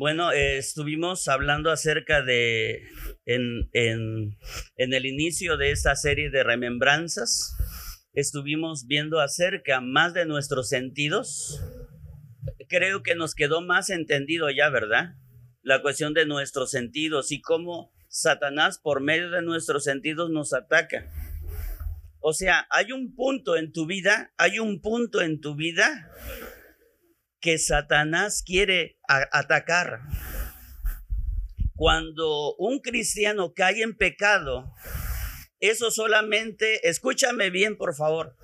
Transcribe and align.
Bueno, 0.00 0.32
eh, 0.32 0.56
estuvimos 0.56 1.28
hablando 1.28 1.70
acerca 1.70 2.22
de, 2.22 2.88
en, 3.26 3.68
en, 3.74 4.38
en, 4.76 4.94
el 4.94 5.04
inicio 5.04 5.58
de 5.58 5.72
esta 5.72 5.94
serie 5.94 6.30
de 6.30 6.42
remembranzas, 6.42 7.54
estuvimos 8.14 8.86
viendo 8.86 9.20
acerca 9.20 9.82
más 9.82 10.14
de 10.14 10.24
nuestros 10.24 10.70
sentidos. 10.70 11.60
Creo 12.70 13.02
que 13.02 13.14
nos 13.14 13.34
quedó 13.34 13.60
más 13.60 13.90
entendido 13.90 14.48
ya, 14.48 14.70
¿verdad? 14.70 15.16
La 15.60 15.82
cuestión 15.82 16.14
de 16.14 16.24
nuestros 16.24 16.70
sentidos 16.70 17.30
y 17.30 17.42
cómo 17.42 17.92
Satanás 18.08 18.80
por 18.82 19.02
medio 19.02 19.30
de 19.30 19.42
nuestros 19.42 19.84
sentidos 19.84 20.30
nos 20.30 20.54
ataca. 20.54 21.12
O 22.20 22.32
sea, 22.32 22.66
hay 22.70 22.92
un 22.92 23.14
punto 23.14 23.54
en 23.54 23.70
tu 23.70 23.84
vida, 23.84 24.32
hay 24.38 24.60
un 24.60 24.80
punto 24.80 25.20
en 25.20 25.42
tu 25.42 25.56
vida 25.56 26.10
que 27.40 27.58
Satanás 27.58 28.42
quiere 28.44 28.98
atacar. 29.08 30.00
Cuando 31.74 32.54
un 32.56 32.80
cristiano 32.80 33.54
cae 33.54 33.82
en 33.82 33.96
pecado, 33.96 34.74
eso 35.60 35.90
solamente, 35.90 36.88
escúchame 36.88 37.50
bien 37.50 37.76
por 37.76 37.94
favor, 37.94 38.34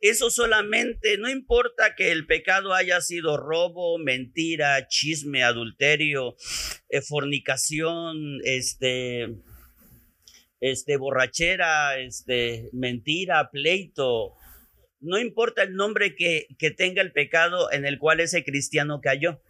eso 0.00 0.30
solamente, 0.30 1.18
no 1.18 1.28
importa 1.28 1.94
que 1.94 2.12
el 2.12 2.26
pecado 2.26 2.74
haya 2.74 3.00
sido 3.00 3.36
robo, 3.36 3.98
mentira, 3.98 4.88
chisme, 4.88 5.42
adulterio, 5.42 6.34
eh, 6.88 7.02
fornicación, 7.02 8.40
este, 8.44 9.36
este, 10.60 10.96
borrachera, 10.96 11.98
este, 11.98 12.70
mentira, 12.72 13.50
pleito, 13.50 14.34
no 15.02 15.18
importa 15.18 15.64
el 15.64 15.74
nombre 15.74 16.14
que, 16.14 16.46
que 16.58 16.70
tenga 16.70 17.02
el 17.02 17.12
pecado 17.12 17.70
en 17.72 17.84
el 17.84 17.98
cual 17.98 18.20
ese 18.20 18.44
cristiano 18.44 19.00
cayó. 19.00 19.42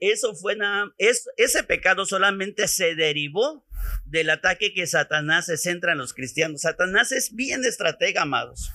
Eso 0.00 0.34
fue 0.34 0.56
nada, 0.56 0.92
es, 0.98 1.28
ese 1.36 1.62
pecado 1.62 2.04
solamente 2.04 2.68
se 2.68 2.94
derivó 2.94 3.64
del 4.04 4.28
ataque 4.30 4.74
que 4.74 4.86
Satanás 4.86 5.46
se 5.46 5.56
centra 5.56 5.92
en 5.92 5.98
los 5.98 6.12
cristianos. 6.12 6.62
Satanás 6.62 7.12
es 7.12 7.34
bien 7.34 7.64
estratega, 7.64 8.22
amados. 8.22 8.70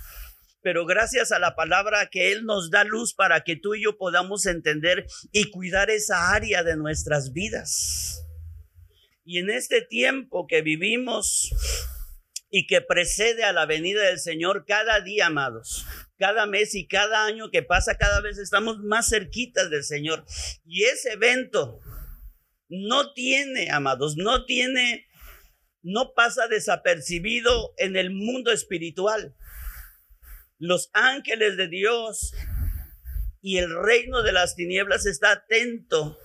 Pero 0.61 0.86
gracias 0.86 1.31
a 1.31 1.39
la 1.39 1.55
palabra 1.55 2.08
que 2.08 2.31
Él 2.31 2.45
nos 2.45 2.71
da 2.71 2.83
luz 2.83 3.14
para 3.14 3.43
que 3.43 3.55
tú 3.55 3.75
y 3.75 3.83
yo 3.83 3.97
podamos 3.97 4.45
entender 4.45 5.05
y 5.31 5.52
cuidar 5.52 5.89
esa 5.89 6.31
área 6.33 6.64
de 6.64 6.75
nuestras 6.75 7.31
vidas. 7.31 8.25
Y 9.23 9.38
en 9.38 9.49
este 9.49 9.81
tiempo 9.81 10.47
que 10.47 10.61
vivimos, 10.61 11.52
y 12.50 12.66
que 12.67 12.81
precede 12.81 13.44
a 13.44 13.53
la 13.53 13.66
venida 13.66 14.02
del 14.03 14.19
Señor 14.19 14.66
cada 14.67 15.02
día, 15.02 15.28
amados. 15.28 15.86
Cada 16.17 16.45
mes 16.45 16.75
y 16.75 16.88
cada 16.88 17.25
año 17.25 17.52
que 17.52 17.64
pasa, 17.64 17.97
cada 17.97 18.22
vez 18.22 18.38
estamos 18.38 18.80
más 18.80 19.09
cerquitas 19.09 19.69
del 19.69 19.83
Señor. 19.83 20.25
Y 20.66 20.83
ese 20.83 21.14
evento 21.14 21.80
no 22.67 23.14
tiene, 23.14 23.70
amados, 23.72 24.17
no 24.17 24.45
tiene, 24.45 25.08
no 25.81 26.14
pasa 26.14 26.47
desapercibido 26.47 27.73
en 27.77 27.95
el 27.95 28.11
mundo 28.11 28.52
espiritual. 28.52 29.36
Los 30.58 30.89
ángeles 30.94 31.55
de 31.55 31.67
Dios 31.67 32.33
y 33.42 33.59
el 33.59 33.73
reino 33.73 34.23
de 34.23 34.33
las 34.33 34.55
tinieblas 34.55 35.05
está 35.05 35.31
atento 35.31 36.17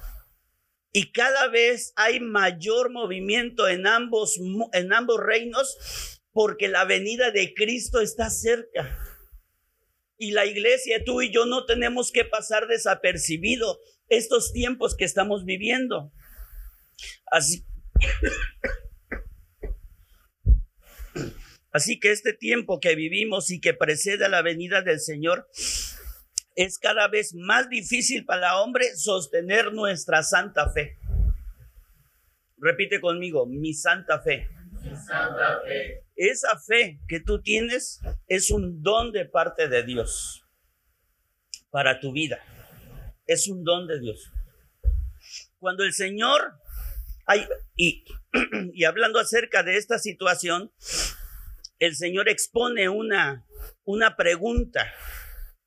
y 0.96 1.10
cada 1.10 1.48
vez 1.48 1.92
hay 1.96 2.20
mayor 2.20 2.92
movimiento 2.92 3.66
en 3.66 3.84
ambos, 3.88 4.38
en 4.72 4.92
ambos 4.92 5.18
reinos 5.18 6.13
porque 6.34 6.68
la 6.68 6.84
venida 6.84 7.30
de 7.30 7.54
Cristo 7.54 8.00
está 8.00 8.28
cerca. 8.28 8.98
Y 10.18 10.32
la 10.32 10.44
iglesia, 10.46 11.02
tú 11.04 11.22
y 11.22 11.32
yo 11.32 11.46
no 11.46 11.64
tenemos 11.64 12.10
que 12.12 12.24
pasar 12.24 12.66
desapercibido 12.66 13.78
estos 14.08 14.52
tiempos 14.52 14.96
que 14.96 15.04
estamos 15.04 15.44
viviendo. 15.44 16.12
Así, 17.30 17.64
así 21.72 22.00
que 22.00 22.10
este 22.10 22.32
tiempo 22.32 22.80
que 22.80 22.96
vivimos 22.96 23.50
y 23.50 23.60
que 23.60 23.72
precede 23.72 24.24
a 24.24 24.28
la 24.28 24.42
venida 24.42 24.82
del 24.82 25.00
Señor 25.00 25.48
es 26.56 26.78
cada 26.78 27.06
vez 27.08 27.32
más 27.34 27.68
difícil 27.68 28.24
para 28.24 28.48
el 28.48 28.62
hombre 28.62 28.96
sostener 28.96 29.72
nuestra 29.72 30.24
santa 30.24 30.70
fe. 30.70 30.98
Repite 32.58 33.00
conmigo, 33.00 33.46
mi 33.46 33.72
santa 33.72 34.20
fe. 34.20 34.48
Mi 34.82 34.96
santa 34.96 35.60
fe. 35.64 36.03
Esa 36.16 36.58
fe 36.58 37.00
que 37.08 37.20
tú 37.20 37.42
tienes 37.42 38.00
es 38.28 38.50
un 38.50 38.82
don 38.82 39.12
de 39.12 39.24
parte 39.24 39.68
de 39.68 39.82
Dios 39.82 40.44
para 41.70 41.98
tu 41.98 42.12
vida. 42.12 42.38
Es 43.26 43.48
un 43.48 43.64
don 43.64 43.86
de 43.88 44.00
Dios. 44.00 44.30
Cuando 45.58 45.82
el 45.82 45.92
Señor, 45.92 46.54
y, 47.76 48.04
y 48.74 48.84
hablando 48.84 49.18
acerca 49.18 49.62
de 49.62 49.76
esta 49.76 49.98
situación, 49.98 50.70
el 51.78 51.96
Señor 51.96 52.28
expone 52.28 52.88
una, 52.88 53.44
una 53.84 54.16
pregunta, 54.16 54.86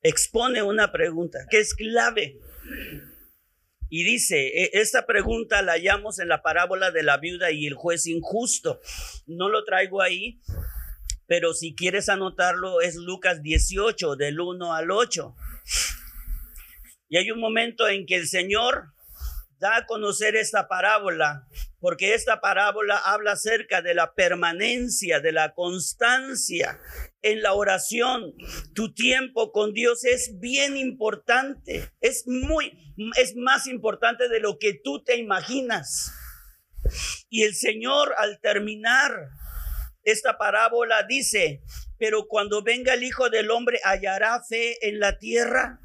expone 0.02 0.62
una 0.62 0.92
pregunta 0.92 1.40
que 1.50 1.58
es 1.58 1.74
clave 1.74 2.40
y 3.90 4.04
dice, 4.04 4.48
e, 4.48 4.70
esta 4.74 5.06
pregunta 5.06 5.62
la 5.62 5.72
hallamos 5.72 6.18
en 6.18 6.28
la 6.28 6.42
parábola 6.42 6.90
de 6.90 7.02
la 7.02 7.18
viuda 7.18 7.50
y 7.50 7.66
el 7.66 7.74
juez 7.74 8.06
injusto. 8.06 8.80
No 9.26 9.48
lo 9.48 9.64
traigo 9.64 10.02
ahí, 10.02 10.40
pero 11.26 11.52
si 11.54 11.74
quieres 11.74 12.08
anotarlo 12.08 12.80
es 12.80 12.96
Lucas 12.96 13.42
18, 13.42 14.16
del 14.16 14.40
1 14.40 14.74
al 14.74 14.90
8. 14.90 15.34
Y 17.08 17.16
hay 17.16 17.30
un 17.30 17.40
momento 17.40 17.88
en 17.88 18.06
que 18.06 18.16
el 18.16 18.28
Señor 18.28 18.92
da 19.58 19.78
a 19.78 19.86
conocer 19.86 20.36
esta 20.36 20.68
parábola, 20.68 21.46
porque 21.80 22.14
esta 22.14 22.40
parábola 22.40 22.96
habla 22.96 23.32
acerca 23.32 23.82
de 23.82 23.94
la 23.94 24.14
permanencia, 24.14 25.20
de 25.20 25.32
la 25.32 25.52
constancia 25.54 26.78
en 27.30 27.42
la 27.42 27.52
oración. 27.52 28.34
Tu 28.74 28.92
tiempo 28.94 29.52
con 29.52 29.72
Dios 29.72 30.04
es 30.04 30.38
bien 30.38 30.76
importante, 30.76 31.90
es 32.00 32.24
muy, 32.26 32.94
es 33.16 33.36
más 33.36 33.66
importante 33.66 34.28
de 34.28 34.40
lo 34.40 34.58
que 34.58 34.74
tú 34.74 35.02
te 35.02 35.16
imaginas. 35.16 36.12
Y 37.28 37.42
el 37.42 37.54
Señor 37.54 38.14
al 38.18 38.40
terminar 38.40 39.30
esta 40.02 40.38
parábola 40.38 41.02
dice, 41.02 41.62
pero 41.98 42.28
cuando 42.28 42.62
venga 42.62 42.94
el 42.94 43.02
Hijo 43.02 43.28
del 43.28 43.50
Hombre, 43.50 43.80
¿hallará 43.84 44.42
fe 44.42 44.88
en 44.88 45.00
la 45.00 45.18
tierra? 45.18 45.80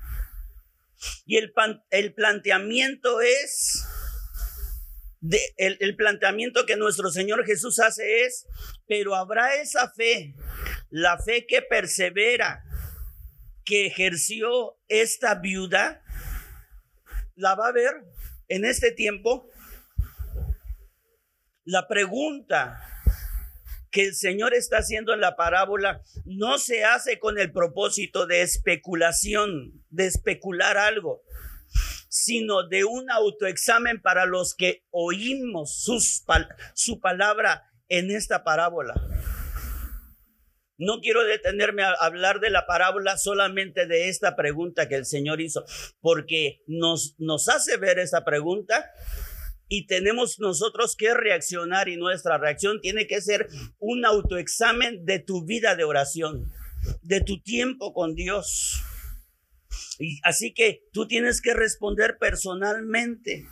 Y 1.26 1.38
el, 1.38 1.54
el 1.90 2.14
planteamiento 2.14 3.20
es, 3.22 3.84
de, 5.20 5.40
el, 5.58 5.78
el 5.82 5.96
planteamiento 5.96 6.66
que 6.66 6.78
nuestro 6.78 7.10
Señor 7.10 7.46
Jesús 7.46 7.80
hace 7.80 8.24
es, 8.24 8.46
pero 8.88 9.16
habrá 9.16 9.56
esa 9.56 9.92
fe, 9.92 10.36
la 10.94 11.18
fe 11.18 11.48
que 11.48 11.64
persevera, 11.64 12.64
que 13.66 13.88
ejerció 13.88 14.78
esta 14.88 15.34
viuda, 15.34 16.04
la 17.34 17.56
va 17.56 17.70
a 17.70 17.72
ver 17.72 18.06
en 18.48 18.64
este 18.64 18.92
tiempo. 18.92 19.50
La 21.66 21.88
pregunta 21.88 22.80
que 23.90 24.06
el 24.06 24.14
Señor 24.14 24.54
está 24.54 24.78
haciendo 24.78 25.16
en 25.16 25.22
la 25.22 25.36
parábola 25.36 26.04
no 26.26 26.60
se 26.60 26.86
hace 26.86 27.18
con 27.18 27.40
el 27.40 27.52
propósito 27.52 28.28
de 28.28 28.44
especulación, 28.44 29.84
de 29.90 30.06
especular 30.06 30.78
algo, 30.78 31.24
sino 32.08 32.68
de 32.68 32.84
un 32.84 33.10
autoexamen 33.10 34.00
para 34.00 34.28
los 34.28 34.54
que 34.54 34.86
oímos 34.92 35.84
su 36.76 37.00
palabra 37.00 37.64
en 37.90 38.12
esta 38.12 38.44
parábola. 38.44 38.94
No 40.78 41.02
quiero 41.02 41.24
detenerme 41.24 41.84
a 41.84 41.92
hablar 41.92 42.40
de 42.40 42.50
la 42.50 42.66
parábola 42.66 43.18
solamente 43.18 43.86
de 43.86 44.10
esta 44.10 44.36
pregunta 44.36 44.88
que 44.88 44.96
el 44.96 45.06
Señor 45.06 45.40
hizo, 45.40 45.64
porque 46.02 46.62
nos, 46.68 47.16
nos 47.20 47.48
hace 47.48 47.78
ver 47.78 48.00
esa 48.00 48.26
pregunta 48.26 48.92
y 49.68 49.88
tenemos 49.88 50.40
nosotros 50.40 50.96
que 50.96 51.14
reaccionar 51.14 51.90
y 51.90 51.98
nuestra 51.98 52.38
reacción 52.38 52.82
tiene 52.82 53.08
que 53.08 53.22
ser 53.22 53.48
un 53.80 54.06
autoexamen 54.06 55.06
de 55.06 55.20
tu 55.20 55.46
vida 55.46 55.76
de 55.76 55.84
oración, 55.84 56.52
de 57.02 57.22
tu 57.22 57.42
tiempo 57.42 57.94
con 57.94 58.16
Dios. 58.16 58.84
Y 60.00 60.20
así 60.24 60.54
que 60.54 60.84
tú 60.92 61.08
tienes 61.08 61.42
que 61.42 61.54
responder 61.54 62.18
personalmente. 62.20 63.48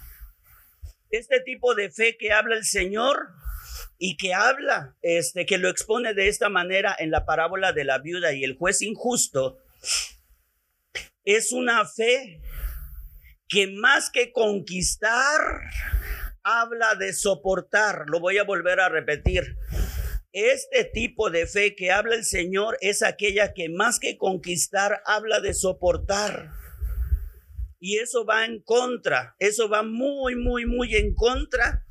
Este 1.10 1.40
tipo 1.42 1.76
de 1.76 1.92
fe 1.92 2.18
que 2.18 2.32
habla 2.32 2.56
el 2.56 2.66
Señor 2.66 3.30
y 4.04 4.18
que 4.18 4.34
habla, 4.34 4.98
este, 5.04 5.46
que 5.46 5.60
lo 5.60 5.70
expone 5.70 6.16
de 6.16 6.28
esta 6.28 6.50
manera 6.50 6.96
en 6.98 7.12
la 7.12 7.24
parábola 7.24 7.72
de 7.72 7.86
la 7.86 8.00
viuda 8.00 8.34
y 8.34 8.44
el 8.44 8.58
juez 8.58 8.82
injusto, 8.82 9.60
es 11.24 11.52
una 11.52 11.86
fe 11.86 12.42
que 13.48 13.68
más 13.68 14.10
que 14.10 14.32
conquistar, 14.32 15.40
habla 16.42 16.96
de 16.96 17.14
soportar. 17.14 18.06
Lo 18.08 18.20
voy 18.20 18.40
a 18.40 18.44
volver 18.44 18.80
a 18.80 18.90
repetir. 18.90 19.56
Este 20.32 20.84
tipo 20.84 21.30
de 21.30 21.46
fe 21.46 21.76
que 21.76 21.92
habla 21.92 22.16
el 22.16 22.26
Señor 22.26 22.80
es 22.82 23.04
aquella 23.04 23.54
que 23.54 23.70
más 23.70 24.00
que 24.00 24.18
conquistar, 24.18 25.04
habla 25.06 25.42
de 25.42 25.54
soportar. 25.54 26.50
Y 27.80 28.00
eso 28.00 28.26
va 28.26 28.46
en 28.46 28.64
contra, 28.64 29.36
eso 29.38 29.70
va 29.70 29.84
muy, 29.84 30.36
muy, 30.36 30.66
muy 30.66 30.96
en 30.96 31.14
contra 31.14 31.86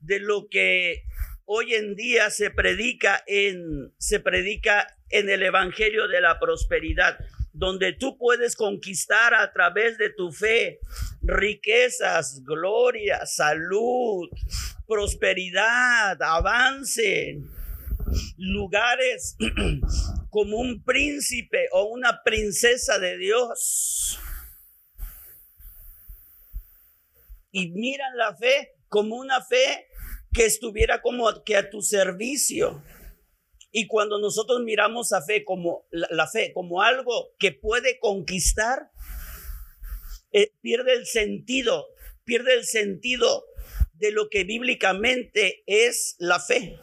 de 0.00 0.20
lo 0.20 0.48
que 0.50 1.06
hoy 1.46 1.74
en 1.74 1.94
día 1.94 2.28
se 2.30 2.50
predica 2.50 3.22
en, 3.26 3.94
se 3.98 4.20
predica 4.20 4.86
en 5.08 5.30
el 5.30 5.42
Evangelio 5.42 6.08
de 6.08 6.20
la 6.20 6.38
Prosperidad, 6.38 7.18
donde 7.52 7.92
tú 7.92 8.18
puedes 8.18 8.56
conquistar 8.56 9.34
a 9.34 9.52
través 9.52 9.96
de 9.96 10.10
tu 10.10 10.30
fe 10.32 10.80
riquezas, 11.22 12.42
gloria, 12.44 13.24
salud, 13.26 14.28
prosperidad, 14.86 16.20
avance, 16.20 17.38
lugares 18.36 19.36
como 20.30 20.58
un 20.58 20.82
príncipe 20.82 21.68
o 21.72 21.84
una 21.84 22.22
princesa 22.22 22.98
de 22.98 23.16
Dios. 23.16 24.18
Y 27.52 27.70
miran 27.70 28.16
la 28.16 28.36
fe 28.36 28.74
como 28.88 29.16
una 29.16 29.42
fe 29.42 29.86
que 30.32 30.46
estuviera 30.46 31.02
como 31.02 31.42
que 31.44 31.56
a 31.56 31.70
tu 31.70 31.82
servicio. 31.82 32.82
Y 33.72 33.86
cuando 33.86 34.18
nosotros 34.18 34.62
miramos 34.62 35.12
a 35.12 35.22
fe 35.22 35.44
como 35.44 35.86
la, 35.90 36.26
fe 36.26 36.52
como 36.54 36.82
algo 36.82 37.34
que 37.38 37.52
puede 37.52 37.98
conquistar, 37.98 38.90
eh, 40.32 40.52
pierde 40.62 40.94
el 40.94 41.06
sentido, 41.06 41.86
pierde 42.24 42.54
el 42.54 42.64
sentido 42.64 43.44
de 43.94 44.12
lo 44.12 44.28
que 44.30 44.44
bíblicamente 44.44 45.62
es 45.66 46.16
la 46.18 46.40
fe. 46.40 46.78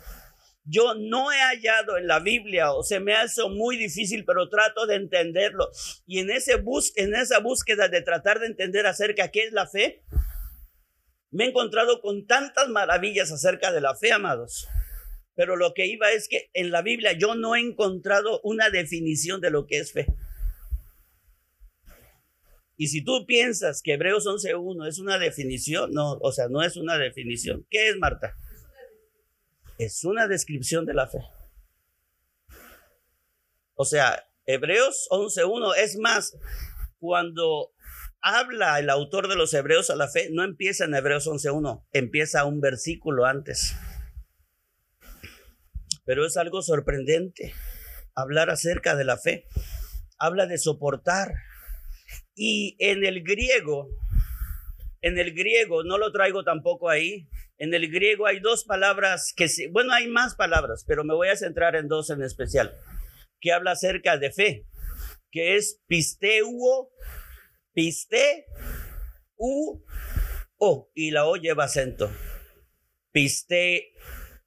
Yo 0.65 0.93
no 0.95 1.31
he 1.31 1.39
hallado 1.39 1.97
en 1.97 2.07
la 2.07 2.19
Biblia 2.19 2.71
o 2.71 2.83
se 2.83 2.99
me 2.99 3.13
hace 3.13 3.43
muy 3.49 3.75
difícil, 3.75 4.23
pero 4.23 4.49
trato 4.49 4.85
de 4.87 4.95
entenderlo. 4.95 5.69
Y 6.07 6.19
en, 6.19 6.29
ese 6.29 6.55
bus 6.55 6.93
en 6.95 7.15
esa 7.15 7.39
búsqueda 7.39 7.89
de 7.89 8.01
tratar 8.01 8.39
de 8.39 8.47
entender 8.47 8.85
acerca 8.85 9.23
de 9.23 9.31
qué 9.31 9.43
es 9.43 9.51
la 9.51 9.67
fe, 9.67 10.03
me 11.33 11.45
he 11.45 11.47
encontrado 11.49 11.99
con 11.99 12.25
tantas 12.27 12.69
maravillas 12.69 13.31
acerca 13.31 13.71
de 13.71 13.81
la 13.81 13.95
fe, 13.95 14.13
amados. 14.13 14.67
Pero 15.35 15.55
lo 15.55 15.73
que 15.73 15.87
iba 15.87 16.11
es 16.11 16.27
que 16.27 16.49
en 16.53 16.71
la 16.71 16.83
Biblia 16.83 17.13
yo 17.13 17.35
no 17.35 17.55
he 17.55 17.59
encontrado 17.59 18.39
una 18.43 18.69
definición 18.69 19.41
de 19.41 19.49
lo 19.49 19.65
que 19.65 19.79
es 19.79 19.91
fe. 19.91 20.05
Y 22.77 22.87
si 22.87 23.03
tú 23.03 23.25
piensas 23.25 23.81
que 23.81 23.93
Hebreos 23.93 24.25
11.1 24.25 24.87
es 24.87 24.99
una 24.99 25.17
definición, 25.17 25.91
no, 25.91 26.13
o 26.21 26.31
sea, 26.31 26.49
no 26.49 26.61
es 26.61 26.75
una 26.75 26.97
definición. 26.97 27.65
¿Qué 27.69 27.89
es, 27.89 27.97
Marta? 27.97 28.35
Es 29.77 30.03
una 30.03 30.27
descripción 30.27 30.85
de 30.85 30.93
la 30.93 31.07
fe. 31.07 31.19
O 33.75 33.85
sea, 33.85 34.23
Hebreos 34.45 35.07
11.1 35.09 35.75
es 35.77 35.97
más, 35.97 36.37
cuando 36.99 37.72
habla 38.23 38.79
el 38.79 38.89
autor 38.89 39.27
de 39.27 39.35
los 39.35 39.53
Hebreos 39.53 39.89
a 39.89 39.95
la 39.95 40.07
fe, 40.07 40.29
no 40.31 40.43
empieza 40.43 40.85
en 40.85 40.95
Hebreos 40.95 41.27
11.1, 41.27 41.85
empieza 41.91 42.45
un 42.45 42.61
versículo 42.61 43.25
antes. 43.25 43.75
Pero 46.05 46.25
es 46.25 46.37
algo 46.37 46.61
sorprendente 46.61 47.53
hablar 48.15 48.49
acerca 48.49 48.95
de 48.95 49.03
la 49.03 49.17
fe. 49.17 49.45
Habla 50.17 50.47
de 50.47 50.57
soportar. 50.57 51.33
Y 52.33 52.75
en 52.79 53.05
el 53.05 53.23
griego, 53.23 53.89
en 55.01 55.19
el 55.19 55.33
griego, 55.33 55.83
no 55.83 55.97
lo 55.97 56.11
traigo 56.11 56.43
tampoco 56.43 56.89
ahí, 56.89 57.27
en 57.57 57.73
el 57.73 57.91
griego 57.91 58.25
hay 58.25 58.39
dos 58.39 58.63
palabras 58.63 59.33
que, 59.35 59.47
bueno, 59.71 59.93
hay 59.93 60.07
más 60.07 60.35
palabras, 60.35 60.83
pero 60.87 61.03
me 61.03 61.13
voy 61.13 61.27
a 61.27 61.35
centrar 61.35 61.75
en 61.75 61.87
dos 61.87 62.09
en 62.09 62.23
especial, 62.23 62.75
que 63.39 63.51
habla 63.51 63.71
acerca 63.71 64.17
de 64.17 64.31
fe, 64.31 64.65
que 65.31 65.55
es 65.55 65.81
pisteuo 65.87 66.91
Piste, 67.73 68.45
U, 69.35 69.83
O, 70.57 70.91
y 70.93 71.09
la 71.11 71.25
O 71.25 71.35
lleva 71.37 71.63
acento. 71.63 72.11
Piste, 73.11 73.93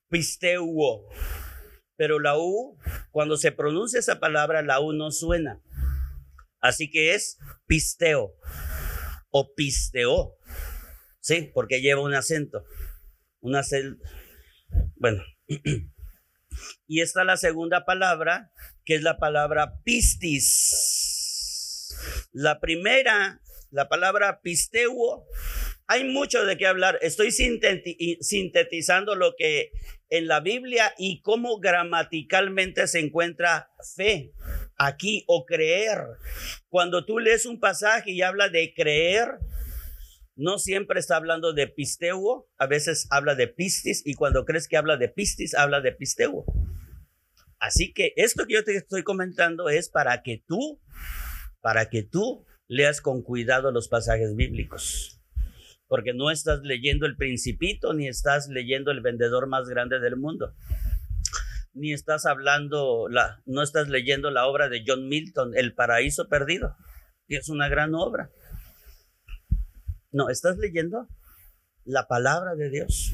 pisteuo. 0.09 1.09
Pero 1.97 2.21
la 2.21 2.39
U, 2.39 2.79
cuando 3.11 3.37
se 3.37 3.51
pronuncia 3.51 3.99
esa 3.99 4.21
palabra, 4.21 4.63
la 4.63 4.81
U 4.81 4.93
no 4.93 5.11
suena. 5.11 5.61
Así 6.61 6.91
que 6.91 7.15
es 7.15 7.39
pisteo 7.67 8.37
o 9.31 9.55
pisteo. 9.55 10.37
Sí, 11.21 11.51
porque 11.53 11.81
lleva 11.81 12.03
un 12.03 12.15
acento. 12.15 12.65
Un 13.41 13.57
acento. 13.57 14.03
Bueno. 14.95 15.23
y 16.87 17.01
está 17.01 17.25
la 17.25 17.37
segunda 17.37 17.85
palabra, 17.85 18.53
que 18.85 18.95
es 18.95 19.03
la 19.03 19.19
palabra 19.19 19.81
pistis 19.83 21.16
la 22.33 22.61
primera, 22.61 23.41
la 23.71 23.89
palabra 23.89 24.41
pisteuo, 24.41 25.27
hay 25.87 26.05
mucho 26.05 26.45
de 26.45 26.57
qué 26.57 26.67
hablar. 26.67 26.99
Estoy 27.03 27.31
sintetizando 27.31 29.15
lo 29.15 29.35
que 29.37 29.71
en 30.09 30.27
la 30.27 30.41
Biblia 30.41 30.93
y 30.99 31.21
cómo 31.21 31.59
gramaticalmente 31.59 32.87
se 32.87 33.01
encuentra 33.01 33.71
fe 33.97 34.33
aquí 34.77 35.25
o 35.27 35.45
creer. 35.47 35.99
Cuando 36.69 37.05
tú 37.05 37.19
lees 37.19 37.47
un 37.47 37.61
pasaje 37.61 38.13
y 38.13 38.23
habla 38.23 38.49
de 38.49 38.73
creer, 38.75 39.39
no 40.37 40.59
siempre 40.59 41.01
está 41.01 41.17
hablando 41.17 41.53
de 41.53 41.67
pisteuo, 41.67 42.49
a 42.59 42.67
veces 42.67 43.07
habla 43.11 43.35
de 43.35 43.49
pistis 43.49 44.03
y 44.05 44.15
cuando 44.15 44.45
crees 44.45 44.69
que 44.69 44.77
habla 44.77 44.97
de 44.97 45.09
pistis, 45.09 45.55
habla 45.55 45.81
de 45.81 45.93
pisteuo. 45.93 46.45
Así 47.59 47.93
que 47.93 48.13
esto 48.17 48.45
que 48.47 48.55
yo 48.55 48.65
te 48.65 48.77
estoy 48.77 49.03
comentando 49.03 49.71
es 49.71 49.89
para 49.89 50.23
que 50.23 50.45
tú 50.47 50.81
para 51.67 51.89
que 51.91 52.05
tú 52.05 52.47
leas 52.69 53.01
con 53.01 53.23
cuidado 53.23 53.73
los 53.73 53.89
pasajes 53.89 54.37
bíblicos. 54.37 55.21
Porque 55.89 56.15
no 56.15 56.31
estás 56.31 56.61
leyendo 56.63 57.07
el 57.07 57.17
principito, 57.17 57.93
ni 57.93 58.07
estás 58.07 58.47
leyendo 58.47 58.93
el 58.93 59.01
vendedor 59.01 59.49
más 59.49 59.69
grande 59.69 59.99
del 59.99 60.15
mundo. 60.15 60.55
Ni 61.73 61.93
estás 61.93 62.25
hablando, 62.25 63.09
la, 63.09 63.43
no 63.47 63.65
estás 63.65 63.89
leyendo 63.89 64.31
la 64.31 64.47
obra 64.47 64.69
de 64.69 64.85
John 64.87 65.09
Milton, 65.09 65.57
El 65.57 65.75
Paraíso 65.75 66.29
Perdido, 66.29 66.77
que 67.27 67.39
es 67.39 67.49
una 67.49 67.69
gran 67.69 67.97
obra. 67.97 68.31
No, 70.13 70.29
estás 70.29 70.59
leyendo 70.59 71.09
la 71.83 72.07
palabra 72.07 72.55
de 72.55 72.71
Dios 72.71 73.13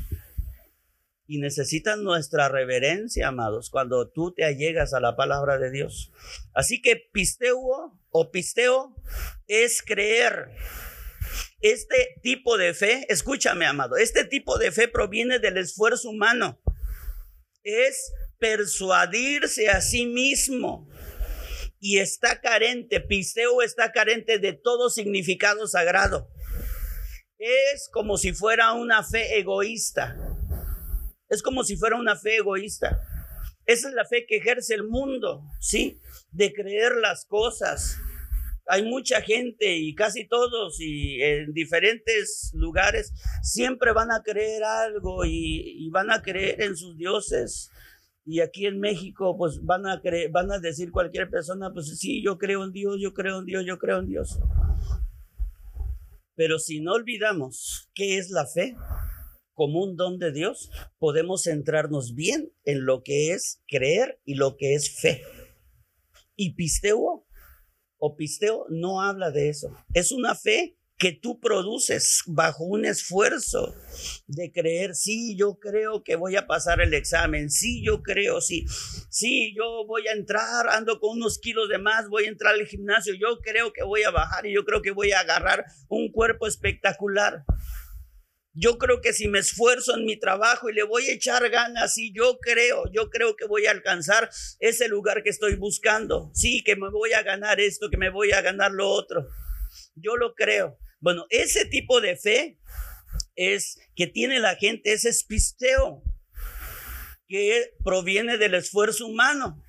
y 1.32 1.38
necesitan 1.38 2.04
nuestra 2.04 2.50
reverencia, 2.50 3.28
amados, 3.28 3.70
cuando 3.70 4.06
tú 4.10 4.34
te 4.34 4.44
allegas 4.44 4.92
a 4.92 5.00
la 5.00 5.16
palabra 5.16 5.56
de 5.56 5.70
Dios. 5.70 6.12
Así 6.52 6.82
que 6.82 6.96
pisteo 7.10 7.98
o 8.10 8.30
pisteo 8.30 8.94
es 9.46 9.80
creer. 9.80 10.50
Este 11.62 12.20
tipo 12.22 12.58
de 12.58 12.74
fe, 12.74 13.06
escúchame, 13.08 13.64
amado, 13.64 13.96
este 13.96 14.26
tipo 14.26 14.58
de 14.58 14.72
fe 14.72 14.88
proviene 14.88 15.38
del 15.38 15.56
esfuerzo 15.56 16.10
humano. 16.10 16.60
Es 17.62 18.12
persuadirse 18.38 19.70
a 19.70 19.80
sí 19.80 20.04
mismo 20.04 20.86
y 21.80 22.00
está 22.00 22.42
carente, 22.42 23.00
pisteo 23.00 23.62
está 23.62 23.90
carente 23.90 24.38
de 24.38 24.52
todo 24.52 24.90
significado 24.90 25.66
sagrado. 25.66 26.30
Es 27.38 27.88
como 27.90 28.18
si 28.18 28.34
fuera 28.34 28.74
una 28.74 29.02
fe 29.02 29.38
egoísta 29.38 30.31
es 31.32 31.42
como 31.42 31.64
si 31.64 31.76
fuera 31.76 31.96
una 31.96 32.14
fe 32.14 32.36
egoísta. 32.36 33.00
Esa 33.64 33.88
es 33.88 33.94
la 33.94 34.04
fe 34.04 34.26
que 34.28 34.36
ejerce 34.36 34.74
el 34.74 34.84
mundo, 34.84 35.42
¿sí? 35.60 35.98
De 36.30 36.52
creer 36.52 36.96
las 36.96 37.24
cosas. 37.24 37.96
Hay 38.66 38.82
mucha 38.84 39.22
gente 39.22 39.74
y 39.76 39.94
casi 39.94 40.28
todos 40.28 40.78
y 40.78 41.22
en 41.22 41.54
diferentes 41.54 42.50
lugares 42.54 43.14
siempre 43.42 43.92
van 43.92 44.12
a 44.12 44.22
creer 44.22 44.62
algo 44.62 45.24
y, 45.24 45.88
van 45.90 46.10
a 46.10 46.20
creer 46.20 46.60
en 46.60 46.76
sus 46.76 46.98
dioses. 46.98 47.70
Y 48.26 48.40
aquí 48.40 48.66
en 48.66 48.78
México, 48.78 49.34
pues 49.38 49.64
van 49.64 49.86
a 49.86 50.02
van 50.30 50.52
a 50.52 50.58
decir 50.58 50.90
cualquier 50.90 51.30
persona, 51.30 51.72
pues 51.72 51.98
sí, 51.98 52.22
yo 52.22 52.36
creo 52.36 52.62
en 52.62 52.72
Dios, 52.72 52.98
yo 53.00 53.14
creo 53.14 53.38
en 53.38 53.46
Dios, 53.46 53.64
yo 53.66 53.78
creo 53.78 54.00
en 54.00 54.06
Dios. 54.06 54.38
Pero 56.34 56.58
si 56.58 56.80
no 56.80 56.92
olvidamos 56.92 57.88
qué 57.94 58.18
es 58.18 58.30
la 58.30 58.46
fe, 58.46 58.76
como 59.54 59.82
un 59.82 59.96
don 59.96 60.18
de 60.18 60.32
Dios, 60.32 60.70
podemos 60.98 61.44
centrarnos 61.44 62.14
bien 62.14 62.52
en 62.64 62.84
lo 62.84 63.02
que 63.02 63.32
es 63.32 63.62
creer 63.68 64.20
y 64.24 64.34
lo 64.34 64.56
que 64.56 64.74
es 64.74 65.00
fe. 65.00 65.22
Y 66.36 66.54
pisteo 66.54 67.26
o 67.98 68.16
pisteo 68.16 68.66
no 68.68 69.00
habla 69.00 69.30
de 69.30 69.48
eso. 69.48 69.76
Es 69.94 70.10
una 70.12 70.34
fe 70.34 70.76
que 71.02 71.10
tú 71.10 71.40
produces 71.40 72.22
bajo 72.26 72.62
un 72.62 72.84
esfuerzo 72.84 73.74
de 74.28 74.52
creer, 74.52 74.94
sí, 74.94 75.36
yo 75.36 75.58
creo 75.58 76.04
que 76.04 76.14
voy 76.14 76.36
a 76.36 76.46
pasar 76.46 76.80
el 76.80 76.94
examen, 76.94 77.50
sí, 77.50 77.84
yo 77.84 78.04
creo, 78.04 78.40
sí, 78.40 78.66
sí, 79.10 79.52
yo 79.56 79.84
voy 79.84 80.06
a 80.06 80.12
entrar, 80.12 80.68
ando 80.68 81.00
con 81.00 81.16
unos 81.16 81.40
kilos 81.40 81.68
de 81.68 81.78
más, 81.78 82.08
voy 82.08 82.26
a 82.26 82.28
entrar 82.28 82.54
al 82.54 82.68
gimnasio, 82.68 83.14
yo 83.14 83.40
creo 83.40 83.72
que 83.72 83.82
voy 83.82 84.04
a 84.04 84.12
bajar 84.12 84.46
y 84.46 84.54
yo 84.54 84.64
creo 84.64 84.80
que 84.80 84.92
voy 84.92 85.10
a 85.10 85.18
agarrar 85.18 85.64
un 85.88 86.12
cuerpo 86.12 86.46
espectacular. 86.46 87.44
Yo 88.54 88.76
creo 88.76 89.00
que 89.00 89.14
si 89.14 89.28
me 89.28 89.38
esfuerzo 89.38 89.96
en 89.96 90.04
mi 90.04 90.18
trabajo 90.18 90.68
y 90.68 90.74
le 90.74 90.82
voy 90.82 91.08
a 91.08 91.14
echar 91.14 91.48
ganas, 91.48 91.96
y 91.96 92.12
yo 92.12 92.38
creo, 92.38 92.84
yo 92.92 93.08
creo 93.08 93.34
que 93.34 93.46
voy 93.46 93.66
a 93.66 93.70
alcanzar 93.70 94.28
ese 94.60 94.88
lugar 94.88 95.22
que 95.22 95.30
estoy 95.30 95.56
buscando. 95.56 96.30
Sí, 96.34 96.62
que 96.62 96.76
me 96.76 96.90
voy 96.90 97.14
a 97.14 97.22
ganar 97.22 97.60
esto, 97.60 97.88
que 97.88 97.96
me 97.96 98.10
voy 98.10 98.32
a 98.32 98.42
ganar 98.42 98.72
lo 98.72 98.88
otro. 98.88 99.26
Yo 99.94 100.16
lo 100.16 100.34
creo. 100.34 100.78
Bueno, 101.00 101.26
ese 101.30 101.64
tipo 101.64 102.00
de 102.00 102.16
fe 102.16 102.58
es 103.36 103.78
que 103.96 104.06
tiene 104.06 104.38
la 104.38 104.56
gente, 104.56 104.92
ese 104.92 105.08
espisteo 105.08 106.02
que 107.26 107.72
proviene 107.82 108.36
del 108.36 108.54
esfuerzo 108.54 109.06
humano. 109.06 109.62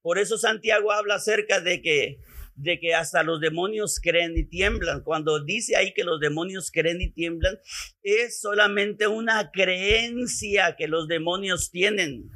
Por 0.00 0.18
eso 0.18 0.38
Santiago 0.38 0.92
habla 0.92 1.16
acerca 1.16 1.60
de 1.60 1.82
que 1.82 2.18
de 2.56 2.80
que 2.80 2.94
hasta 2.94 3.22
los 3.22 3.40
demonios 3.40 4.00
creen 4.02 4.36
y 4.36 4.44
tiemblan. 4.44 5.02
Cuando 5.02 5.44
dice 5.44 5.76
ahí 5.76 5.92
que 5.94 6.04
los 6.04 6.20
demonios 6.20 6.70
creen 6.70 7.00
y 7.00 7.12
tiemblan, 7.12 7.58
es 8.02 8.40
solamente 8.40 9.06
una 9.06 9.50
creencia 9.52 10.74
que 10.76 10.88
los 10.88 11.06
demonios 11.06 11.70
tienen. 11.70 12.30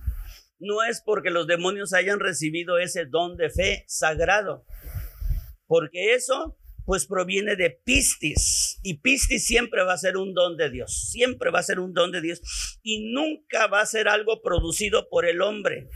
No 0.58 0.82
es 0.84 1.02
porque 1.04 1.30
los 1.30 1.46
demonios 1.46 1.94
hayan 1.94 2.20
recibido 2.20 2.78
ese 2.78 3.06
don 3.06 3.36
de 3.36 3.48
fe 3.48 3.84
sagrado, 3.88 4.66
porque 5.66 6.14
eso 6.14 6.58
pues 6.84 7.06
proviene 7.06 7.56
de 7.56 7.70
pistis 7.70 8.80
y 8.82 8.98
pistis 8.98 9.46
siempre 9.46 9.84
va 9.84 9.92
a 9.92 9.98
ser 9.98 10.16
un 10.16 10.34
don 10.34 10.56
de 10.56 10.70
Dios, 10.70 11.08
siempre 11.10 11.50
va 11.50 11.60
a 11.60 11.62
ser 11.62 11.78
un 11.78 11.94
don 11.94 12.10
de 12.10 12.20
Dios 12.20 12.42
y 12.82 13.12
nunca 13.12 13.68
va 13.68 13.80
a 13.80 13.86
ser 13.86 14.08
algo 14.08 14.42
producido 14.42 15.08
por 15.08 15.24
el 15.24 15.40
hombre. 15.40 15.88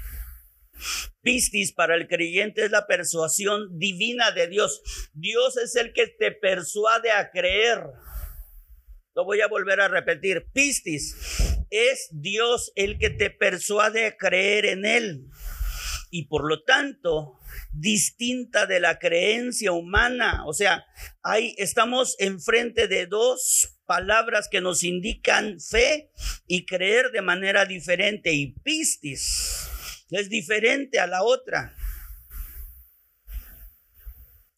Pistis 1.22 1.72
para 1.72 1.94
el 1.94 2.08
creyente 2.08 2.64
es 2.64 2.70
la 2.70 2.86
persuasión 2.86 3.78
divina 3.78 4.30
de 4.30 4.48
Dios. 4.48 4.82
Dios 5.12 5.56
es 5.56 5.76
el 5.76 5.92
que 5.92 6.06
te 6.06 6.32
persuade 6.32 7.10
a 7.10 7.30
creer. 7.30 7.80
Lo 9.14 9.24
voy 9.24 9.40
a 9.40 9.48
volver 9.48 9.80
a 9.80 9.88
repetir. 9.88 10.46
Pistis 10.52 11.16
es 11.70 12.08
Dios 12.12 12.72
el 12.74 12.98
que 12.98 13.10
te 13.10 13.30
persuade 13.30 14.06
a 14.06 14.16
creer 14.16 14.66
en 14.66 14.84
Él. 14.84 15.26
Y 16.10 16.26
por 16.26 16.48
lo 16.48 16.62
tanto, 16.62 17.38
distinta 17.72 18.66
de 18.66 18.80
la 18.80 18.98
creencia 18.98 19.72
humana. 19.72 20.44
O 20.46 20.52
sea, 20.52 20.84
ahí 21.22 21.54
estamos 21.58 22.16
enfrente 22.18 22.86
de 22.86 23.06
dos 23.06 23.78
palabras 23.86 24.48
que 24.48 24.60
nos 24.60 24.84
indican 24.84 25.60
fe 25.60 26.10
y 26.46 26.66
creer 26.66 27.10
de 27.10 27.22
manera 27.22 27.66
diferente. 27.66 28.32
Y 28.32 28.54
pistis 28.62 29.68
es 30.10 30.28
diferente 30.28 31.00
a 31.00 31.06
la 31.06 31.22
otra. 31.22 31.74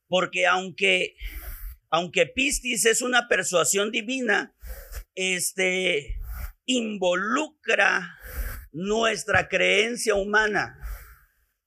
Porque 0.08 0.46
aunque, 0.46 1.16
aunque 1.90 2.26
pistis 2.26 2.84
es 2.86 3.02
una 3.02 3.28
persuasión 3.28 3.90
divina, 3.90 4.54
este 5.14 6.20
involucra 6.66 8.18
nuestra 8.72 9.48
creencia 9.48 10.14
humana. 10.14 10.78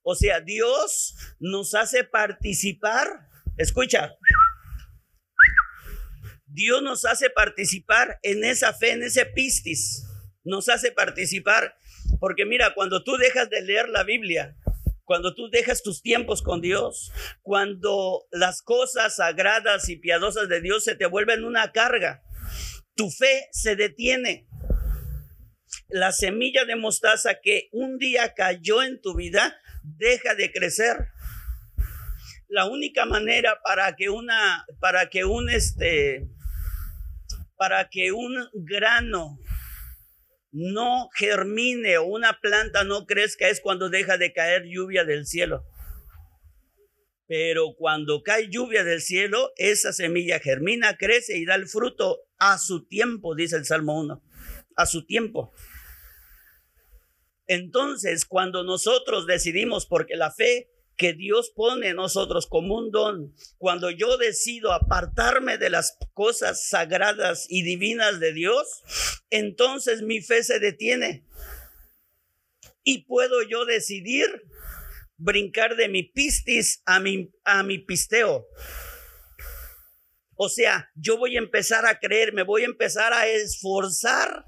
O 0.03 0.15
sea, 0.15 0.41
Dios 0.41 1.15
nos 1.39 1.73
hace 1.73 2.03
participar. 2.03 3.27
Escucha. 3.57 4.15
Dios 6.45 6.81
nos 6.81 7.05
hace 7.05 7.29
participar 7.29 8.19
en 8.23 8.43
esa 8.43 8.73
fe, 8.73 8.91
en 8.91 9.03
ese 9.03 9.25
pistis. 9.25 10.05
Nos 10.43 10.69
hace 10.69 10.91
participar. 10.91 11.75
Porque 12.19 12.45
mira, 12.45 12.73
cuando 12.73 13.03
tú 13.03 13.17
dejas 13.17 13.49
de 13.49 13.61
leer 13.61 13.89
la 13.89 14.03
Biblia, 14.03 14.55
cuando 15.05 15.33
tú 15.33 15.49
dejas 15.49 15.81
tus 15.81 16.01
tiempos 16.03 16.43
con 16.43 16.61
Dios, 16.61 17.11
cuando 17.41 18.27
las 18.31 18.61
cosas 18.61 19.15
sagradas 19.15 19.89
y 19.89 19.95
piadosas 19.95 20.49
de 20.49 20.61
Dios 20.61 20.83
se 20.83 20.95
te 20.95 21.07
vuelven 21.07 21.45
una 21.45 21.71
carga, 21.71 22.21
tu 22.95 23.09
fe 23.09 23.47
se 23.51 23.75
detiene. 23.75 24.47
La 25.87 26.11
semilla 26.11 26.65
de 26.65 26.75
mostaza 26.75 27.39
que 27.41 27.69
un 27.71 27.97
día 27.97 28.33
cayó 28.35 28.83
en 28.83 29.01
tu 29.01 29.15
vida 29.15 29.57
deja 29.83 30.35
de 30.35 30.51
crecer. 30.51 31.07
La 32.47 32.65
única 32.65 33.05
manera 33.05 33.59
para 33.63 33.95
que 33.95 34.09
una 34.09 34.65
para 34.79 35.09
que 35.09 35.25
un 35.25 35.49
este 35.49 36.27
para 37.57 37.89
que 37.89 38.11
un 38.11 38.49
grano 38.53 39.39
no 40.51 41.09
germine 41.15 41.97
o 41.97 42.05
una 42.05 42.39
planta 42.41 42.83
no 42.83 43.05
crezca 43.05 43.47
es 43.47 43.61
cuando 43.61 43.89
deja 43.89 44.17
de 44.17 44.33
caer 44.33 44.63
lluvia 44.65 45.05
del 45.05 45.25
cielo. 45.25 45.65
Pero 47.27 47.75
cuando 47.77 48.23
cae 48.23 48.49
lluvia 48.49 48.83
del 48.83 49.01
cielo, 49.01 49.51
esa 49.57 49.93
semilla 49.93 50.39
germina, 50.39 50.97
crece 50.97 51.37
y 51.37 51.45
da 51.45 51.55
el 51.55 51.67
fruto 51.67 52.21
a 52.39 52.57
su 52.57 52.87
tiempo, 52.87 53.35
dice 53.35 53.55
el 53.55 53.65
Salmo 53.65 53.99
1, 53.99 54.23
a 54.75 54.85
su 54.87 55.05
tiempo. 55.05 55.53
Entonces, 57.45 58.25
cuando 58.25 58.63
nosotros 58.63 59.27
decidimos, 59.27 59.85
porque 59.85 60.15
la 60.15 60.31
fe 60.31 60.71
que 60.99 61.13
Dios 61.13 61.51
pone 61.55 61.87
en 61.87 61.95
nosotros 61.95 62.45
como 62.45 62.75
un 62.75 62.91
don, 62.91 63.33
cuando 63.57 63.89
yo 63.89 64.17
decido 64.17 64.73
apartarme 64.73 65.57
de 65.57 65.69
las 65.69 65.97
cosas 66.13 66.67
sagradas 66.67 67.45
y 67.49 67.63
divinas 67.63 68.19
de 68.19 68.33
Dios, 68.33 68.83
entonces 69.29 70.01
mi 70.01 70.21
fe 70.21 70.43
se 70.43 70.59
detiene. 70.59 71.25
Y 72.83 73.05
puedo 73.05 73.41
yo 73.43 73.63
decidir 73.63 74.27
brincar 75.15 75.77
de 75.77 75.87
mi 75.87 76.03
pistis 76.03 76.81
a 76.85 76.99
mi, 76.99 77.31
a 77.45 77.63
mi 77.63 77.77
pisteo. 77.79 78.45
O 80.35 80.49
sea, 80.49 80.91
yo 80.95 81.17
voy 81.17 81.37
a 81.37 81.39
empezar 81.39 81.85
a 81.85 81.97
creer, 81.97 82.33
me 82.33 82.43
voy 82.43 82.63
a 82.63 82.65
empezar 82.65 83.13
a 83.13 83.25
esforzar 83.27 84.43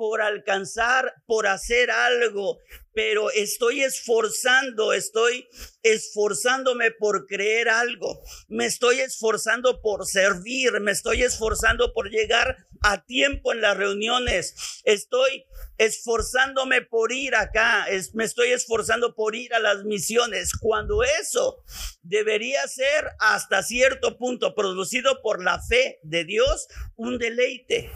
por 0.00 0.22
alcanzar, 0.22 1.12
por 1.26 1.46
hacer 1.46 1.90
algo, 1.90 2.58
pero 2.94 3.30
estoy 3.30 3.82
esforzando, 3.82 4.94
estoy 4.94 5.46
esforzándome 5.82 6.90
por 6.90 7.26
creer 7.26 7.68
algo, 7.68 8.22
me 8.48 8.64
estoy 8.64 9.00
esforzando 9.00 9.82
por 9.82 10.06
servir, 10.06 10.80
me 10.80 10.92
estoy 10.92 11.22
esforzando 11.22 11.92
por 11.92 12.08
llegar 12.08 12.56
a 12.80 13.04
tiempo 13.04 13.52
en 13.52 13.60
las 13.60 13.76
reuniones, 13.76 14.80
estoy 14.84 15.44
esforzándome 15.76 16.80
por 16.80 17.12
ir 17.12 17.34
acá, 17.34 17.86
me 18.14 18.24
estoy 18.24 18.52
esforzando 18.52 19.14
por 19.14 19.36
ir 19.36 19.52
a 19.52 19.60
las 19.60 19.84
misiones, 19.84 20.54
cuando 20.58 21.02
eso 21.02 21.62
debería 22.02 22.66
ser 22.68 23.06
hasta 23.18 23.62
cierto 23.62 24.16
punto 24.16 24.54
producido 24.54 25.20
por 25.20 25.44
la 25.44 25.60
fe 25.60 25.98
de 26.02 26.24
Dios, 26.24 26.68
un 26.96 27.18
deleite. 27.18 27.90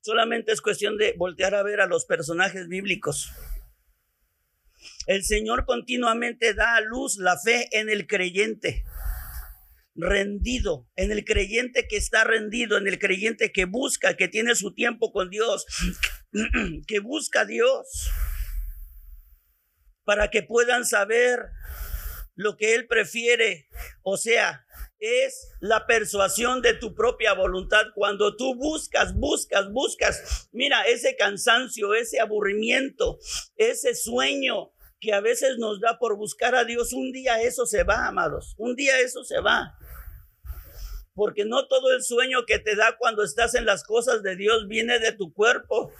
Solamente 0.00 0.52
es 0.52 0.60
cuestión 0.60 0.96
de 0.96 1.14
voltear 1.16 1.54
a 1.54 1.62
ver 1.62 1.80
a 1.80 1.86
los 1.86 2.04
personajes 2.04 2.68
bíblicos. 2.68 3.30
El 5.06 5.24
Señor 5.24 5.64
continuamente 5.64 6.54
da 6.54 6.76
a 6.76 6.80
luz 6.80 7.16
la 7.16 7.38
fe 7.38 7.68
en 7.72 7.88
el 7.90 8.06
creyente 8.06 8.84
rendido, 9.98 10.88
en 10.94 11.10
el 11.10 11.24
creyente 11.24 11.88
que 11.88 11.96
está 11.96 12.22
rendido, 12.22 12.78
en 12.78 12.86
el 12.86 12.98
creyente 12.98 13.50
que 13.52 13.64
busca, 13.64 14.16
que 14.16 14.28
tiene 14.28 14.54
su 14.54 14.72
tiempo 14.72 15.12
con 15.12 15.28
Dios, 15.28 15.66
que 16.86 17.00
busca 17.00 17.40
a 17.40 17.44
Dios, 17.44 18.08
para 20.04 20.30
que 20.30 20.42
puedan 20.42 20.84
saber 20.84 21.50
lo 22.38 22.56
que 22.56 22.76
Él 22.76 22.86
prefiere, 22.86 23.68
o 24.02 24.16
sea, 24.16 24.64
es 25.00 25.50
la 25.58 25.88
persuasión 25.88 26.62
de 26.62 26.72
tu 26.72 26.94
propia 26.94 27.32
voluntad. 27.34 27.86
Cuando 27.96 28.36
tú 28.36 28.54
buscas, 28.54 29.12
buscas, 29.16 29.72
buscas, 29.72 30.48
mira, 30.52 30.82
ese 30.82 31.16
cansancio, 31.16 31.94
ese 31.94 32.20
aburrimiento, 32.20 33.18
ese 33.56 33.96
sueño 33.96 34.70
que 35.00 35.12
a 35.12 35.20
veces 35.20 35.58
nos 35.58 35.80
da 35.80 35.98
por 35.98 36.16
buscar 36.16 36.54
a 36.54 36.64
Dios, 36.64 36.92
un 36.92 37.10
día 37.10 37.42
eso 37.42 37.66
se 37.66 37.82
va, 37.82 38.06
amados, 38.06 38.54
un 38.56 38.76
día 38.76 39.00
eso 39.00 39.24
se 39.24 39.40
va. 39.40 39.76
Porque 41.14 41.44
no 41.44 41.66
todo 41.66 41.92
el 41.92 42.04
sueño 42.04 42.46
que 42.46 42.60
te 42.60 42.76
da 42.76 42.96
cuando 42.98 43.24
estás 43.24 43.56
en 43.56 43.66
las 43.66 43.82
cosas 43.82 44.22
de 44.22 44.36
Dios 44.36 44.68
viene 44.68 45.00
de 45.00 45.10
tu 45.10 45.32
cuerpo. 45.32 45.90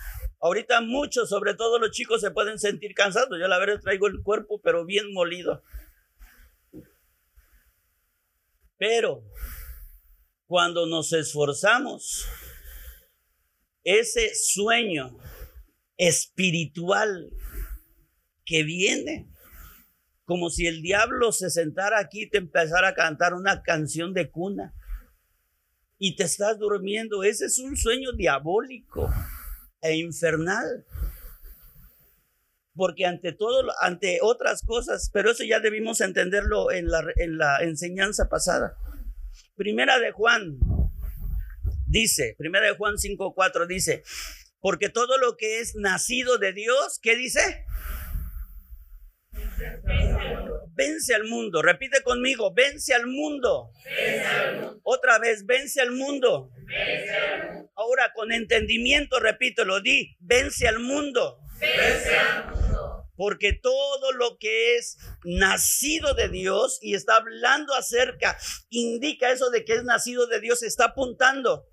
Ahorita 0.40 0.82
muchos, 0.82 1.30
sobre 1.30 1.54
todo 1.54 1.80
los 1.80 1.90
chicos, 1.90 2.20
se 2.20 2.30
pueden 2.30 2.60
sentir 2.60 2.94
cansados. 2.94 3.36
Yo 3.40 3.48
la 3.48 3.58
verdad 3.58 3.80
traigo 3.80 4.06
el 4.06 4.22
cuerpo, 4.22 4.60
pero 4.62 4.84
bien 4.84 5.12
molido. 5.12 5.64
Pero 8.78 9.24
cuando 10.46 10.86
nos 10.86 11.12
esforzamos, 11.12 12.26
ese 13.84 14.34
sueño 14.34 15.18
espiritual 15.96 17.30
que 18.44 18.62
viene, 18.62 19.28
como 20.24 20.48
si 20.48 20.66
el 20.66 20.80
diablo 20.80 21.32
se 21.32 21.50
sentara 21.50 21.98
aquí 21.98 22.22
y 22.22 22.30
te 22.30 22.38
empezara 22.38 22.88
a 22.88 22.94
cantar 22.94 23.34
una 23.34 23.62
canción 23.62 24.14
de 24.14 24.30
cuna 24.30 24.74
y 25.98 26.16
te 26.16 26.24
estás 26.24 26.58
durmiendo, 26.58 27.24
ese 27.24 27.46
es 27.46 27.58
un 27.58 27.76
sueño 27.76 28.12
diabólico 28.12 29.10
e 29.80 29.96
infernal 29.96 30.86
porque 32.78 33.06
ante 33.06 33.32
todo, 33.32 33.66
ante 33.80 34.20
otras 34.22 34.62
cosas, 34.62 35.10
pero 35.12 35.32
eso 35.32 35.42
ya 35.42 35.58
debimos 35.58 36.00
entenderlo 36.00 36.70
en 36.70 36.88
la, 36.88 37.04
en 37.16 37.36
la 37.36 37.58
enseñanza 37.62 38.28
pasada. 38.28 38.76
Primera 39.56 39.98
de 39.98 40.12
Juan 40.12 40.60
dice, 41.88 42.36
primera 42.38 42.66
de 42.66 42.76
Juan 42.76 42.94
5.4 42.94 43.66
dice, 43.66 44.04
porque 44.60 44.90
todo 44.90 45.18
lo 45.18 45.36
que 45.36 45.58
es 45.58 45.74
nacido 45.74 46.38
de 46.38 46.52
Dios, 46.52 47.00
¿qué 47.02 47.16
dice? 47.16 47.64
vence 50.78 51.12
al 51.12 51.24
mundo. 51.24 51.60
Repite 51.60 52.02
conmigo, 52.02 52.54
vence 52.54 52.94
al 52.94 53.08
mundo. 53.08 53.72
Otra 54.84 55.18
vez, 55.18 55.44
vence 55.44 55.80
al 55.80 55.90
mundo. 55.90 56.52
Ahora 57.74 58.12
con 58.14 58.30
entendimiento, 58.30 59.18
repito, 59.18 59.64
lo 59.64 59.80
di, 59.80 60.16
vence 60.20 60.68
al 60.68 60.78
mundo. 60.78 61.40
Vence 61.60 62.16
al 62.16 62.44
mundo. 62.44 62.57
Porque 63.18 63.52
todo 63.52 64.12
lo 64.12 64.38
que 64.38 64.76
es 64.76 64.96
nacido 65.24 66.14
de 66.14 66.28
Dios 66.28 66.78
y 66.80 66.94
está 66.94 67.16
hablando 67.16 67.74
acerca, 67.74 68.38
indica 68.70 69.32
eso 69.32 69.50
de 69.50 69.64
que 69.64 69.74
es 69.74 69.82
nacido 69.82 70.28
de 70.28 70.38
Dios, 70.40 70.62
está 70.62 70.84
apuntando, 70.84 71.66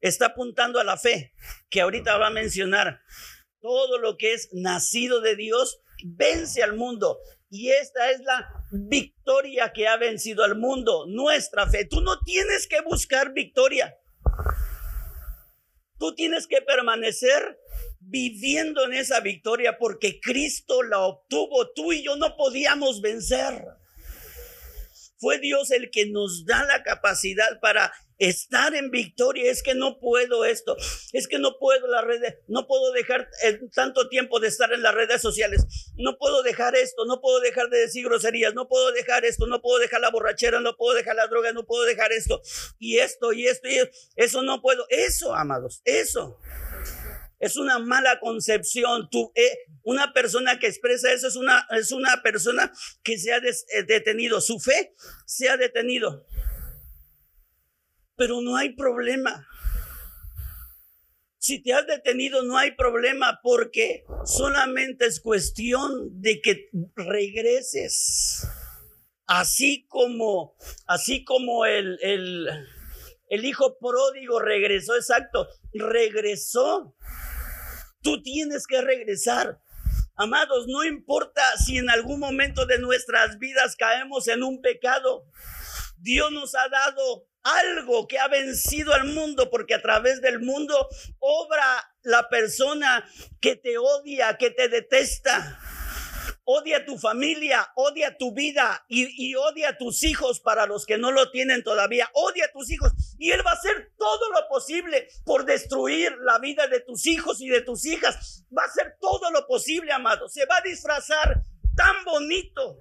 está 0.00 0.28
apuntando 0.28 0.80
a 0.80 0.84
la 0.84 0.96
fe, 0.96 1.34
que 1.68 1.82
ahorita 1.82 2.16
va 2.16 2.28
a 2.28 2.30
mencionar. 2.30 3.02
Todo 3.60 3.98
lo 3.98 4.16
que 4.16 4.32
es 4.32 4.48
nacido 4.54 5.20
de 5.20 5.36
Dios 5.36 5.82
vence 6.02 6.62
al 6.62 6.74
mundo. 6.74 7.18
Y 7.50 7.68
esta 7.68 8.10
es 8.10 8.20
la 8.20 8.48
victoria 8.70 9.74
que 9.74 9.88
ha 9.88 9.98
vencido 9.98 10.42
al 10.42 10.56
mundo, 10.56 11.04
nuestra 11.06 11.68
fe. 11.68 11.84
Tú 11.84 12.00
no 12.00 12.18
tienes 12.20 12.66
que 12.66 12.80
buscar 12.80 13.34
victoria. 13.34 13.94
Tú 15.98 16.14
tienes 16.14 16.46
que 16.46 16.62
permanecer 16.62 17.60
viviendo 18.00 18.84
en 18.84 18.94
esa 18.94 19.20
victoria 19.20 19.78
porque 19.78 20.20
Cristo 20.20 20.82
la 20.82 21.00
obtuvo. 21.00 21.70
Tú 21.72 21.92
y 21.92 22.02
yo 22.02 22.16
no 22.16 22.36
podíamos 22.36 23.00
vencer. 23.00 23.64
Fue 25.20 25.38
Dios 25.38 25.72
el 25.72 25.90
que 25.90 26.06
nos 26.06 26.46
da 26.46 26.64
la 26.64 26.82
capacidad 26.84 27.58
para 27.60 27.92
estar 28.18 28.74
en 28.74 28.90
victoria. 28.90 29.50
Es 29.50 29.62
que 29.62 29.74
no 29.74 29.98
puedo 29.98 30.44
esto. 30.44 30.76
Es 31.12 31.26
que 31.26 31.38
no 31.38 31.58
puedo 31.58 31.88
las 31.88 32.04
redes. 32.04 32.36
No 32.46 32.66
puedo 32.66 32.92
dejar 32.92 33.28
eh, 33.42 33.60
tanto 33.74 34.08
tiempo 34.08 34.38
de 34.38 34.48
estar 34.48 34.72
en 34.72 34.82
las 34.82 34.94
redes 34.94 35.20
sociales. 35.20 35.64
No 35.96 36.18
puedo 36.18 36.42
dejar 36.42 36.76
esto. 36.76 37.04
No 37.04 37.20
puedo 37.20 37.40
dejar 37.40 37.68
de 37.68 37.78
decir 37.78 38.04
groserías. 38.04 38.54
No 38.54 38.68
puedo 38.68 38.92
dejar 38.92 39.24
esto. 39.24 39.46
No 39.46 39.60
puedo 39.60 39.80
dejar 39.80 40.00
la 40.00 40.10
borrachera. 40.10 40.60
No 40.60 40.76
puedo 40.76 40.96
dejar 40.96 41.16
la 41.16 41.26
droga. 41.26 41.52
No 41.52 41.66
puedo 41.66 41.84
dejar 41.84 42.12
esto. 42.12 42.40
Y 42.78 42.98
esto 42.98 43.32
y 43.32 43.46
esto 43.46 43.68
y 43.68 43.78
Eso 44.14 44.42
no 44.42 44.60
puedo. 44.60 44.86
Eso, 44.88 45.34
amados. 45.34 45.80
Eso. 45.84 46.38
Es 47.38 47.56
una 47.56 47.78
mala 47.78 48.18
concepción. 48.20 49.08
Tú, 49.10 49.32
eh, 49.34 49.58
una 49.82 50.12
persona 50.12 50.58
que 50.58 50.66
expresa 50.66 51.12
eso 51.12 51.28
es 51.28 51.36
una, 51.36 51.66
es 51.70 51.92
una 51.92 52.22
persona 52.22 52.72
que 53.02 53.18
se 53.18 53.32
ha 53.32 53.38
eh, 53.38 53.82
detenido. 53.86 54.40
Su 54.40 54.58
fe 54.58 54.94
se 55.26 55.48
ha 55.48 55.56
detenido. 55.56 56.26
Pero 58.16 58.40
no 58.40 58.56
hay 58.56 58.74
problema. 58.74 59.46
Si 61.38 61.62
te 61.62 61.72
has 61.72 61.86
detenido, 61.86 62.42
no 62.42 62.58
hay 62.58 62.72
problema 62.72 63.38
porque 63.42 64.04
solamente 64.24 65.06
es 65.06 65.20
cuestión 65.20 66.20
de 66.20 66.40
que 66.40 66.68
regreses. 66.96 68.46
Así 69.26 69.86
como, 69.88 70.56
así 70.86 71.22
como 71.22 71.64
el, 71.64 71.98
el, 72.02 72.48
el 73.30 73.44
hijo 73.44 73.78
pródigo 73.78 74.40
regresó, 74.40 74.96
exacto, 74.96 75.48
regresó 75.72 76.94
Tú 78.02 78.22
tienes 78.22 78.66
que 78.66 78.80
regresar. 78.80 79.60
Amados, 80.14 80.66
no 80.68 80.84
importa 80.84 81.42
si 81.64 81.78
en 81.78 81.90
algún 81.90 82.20
momento 82.20 82.66
de 82.66 82.78
nuestras 82.78 83.38
vidas 83.38 83.76
caemos 83.76 84.28
en 84.28 84.42
un 84.42 84.60
pecado. 84.60 85.24
Dios 85.96 86.30
nos 86.32 86.54
ha 86.54 86.68
dado 86.68 87.26
algo 87.42 88.06
que 88.06 88.18
ha 88.18 88.28
vencido 88.28 88.92
al 88.94 89.06
mundo, 89.06 89.50
porque 89.50 89.74
a 89.74 89.82
través 89.82 90.20
del 90.20 90.40
mundo 90.40 90.88
obra 91.18 91.92
la 92.02 92.28
persona 92.28 93.08
que 93.40 93.56
te 93.56 93.78
odia, 93.78 94.36
que 94.36 94.50
te 94.50 94.68
detesta 94.68 95.58
odia 96.50 96.86
tu 96.86 96.96
familia, 96.96 97.70
odia 97.74 98.16
tu 98.16 98.32
vida 98.32 98.82
y, 98.88 99.34
odia 99.34 99.68
a 99.68 99.76
tus 99.76 100.02
hijos 100.02 100.40
para 100.40 100.64
los 100.64 100.86
que 100.86 100.96
no 100.96 101.12
lo 101.12 101.30
tienen 101.30 101.62
todavía, 101.62 102.08
odia 102.14 102.46
a 102.46 102.52
tus 102.52 102.70
hijos 102.70 102.92
y 103.18 103.32
Él 103.32 103.46
va 103.46 103.50
a 103.50 103.54
hacer 103.54 103.92
todo 103.98 104.30
lo 104.32 104.48
posible 104.48 105.08
por 105.26 105.44
destruir 105.44 106.16
la 106.22 106.38
vida 106.38 106.66
de 106.66 106.80
tus 106.80 107.06
hijos 107.06 107.42
y 107.42 107.50
de 107.50 107.60
tus 107.60 107.84
hijas. 107.84 108.46
Va 108.56 108.62
a 108.62 108.66
hacer 108.66 108.96
todo 108.98 109.30
lo 109.30 109.46
posible, 109.46 109.92
amado. 109.92 110.26
Se 110.30 110.46
va 110.46 110.56
a 110.56 110.62
disfrazar 110.62 111.44
tan 111.76 112.02
bonito. 112.06 112.78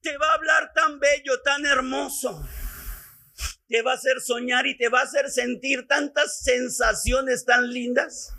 Te 0.00 0.16
va 0.18 0.30
a 0.30 0.34
hablar 0.34 0.72
tan 0.74 0.98
bello, 0.98 1.40
tan 1.42 1.64
hermoso. 1.64 2.44
Te 3.68 3.82
va 3.82 3.92
a 3.92 3.94
hacer 3.94 4.20
soñar 4.20 4.66
y 4.66 4.76
te 4.76 4.88
va 4.88 4.98
a 4.98 5.04
hacer 5.04 5.30
sentir 5.30 5.86
tantas 5.86 6.42
sensaciones 6.42 7.44
tan 7.44 7.70
lindas 7.70 8.34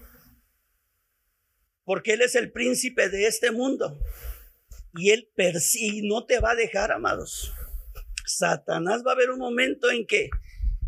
porque 1.86 2.14
Él 2.14 2.22
es 2.22 2.36
el 2.36 2.52
príncipe 2.52 3.10
de 3.10 3.28
este 3.28 3.52
mundo. 3.52 4.00
Y 4.96 5.12
Él 5.12 5.30
persigue, 5.36 6.02
no 6.04 6.26
te 6.26 6.40
va 6.40 6.52
a 6.52 6.56
dejar, 6.56 6.92
amados. 6.92 7.54
Satanás 8.26 9.04
va 9.06 9.12
a 9.12 9.16
haber 9.16 9.32
un 9.32 9.40
momento 9.40 9.92
en 9.92 10.06
que 10.06 10.30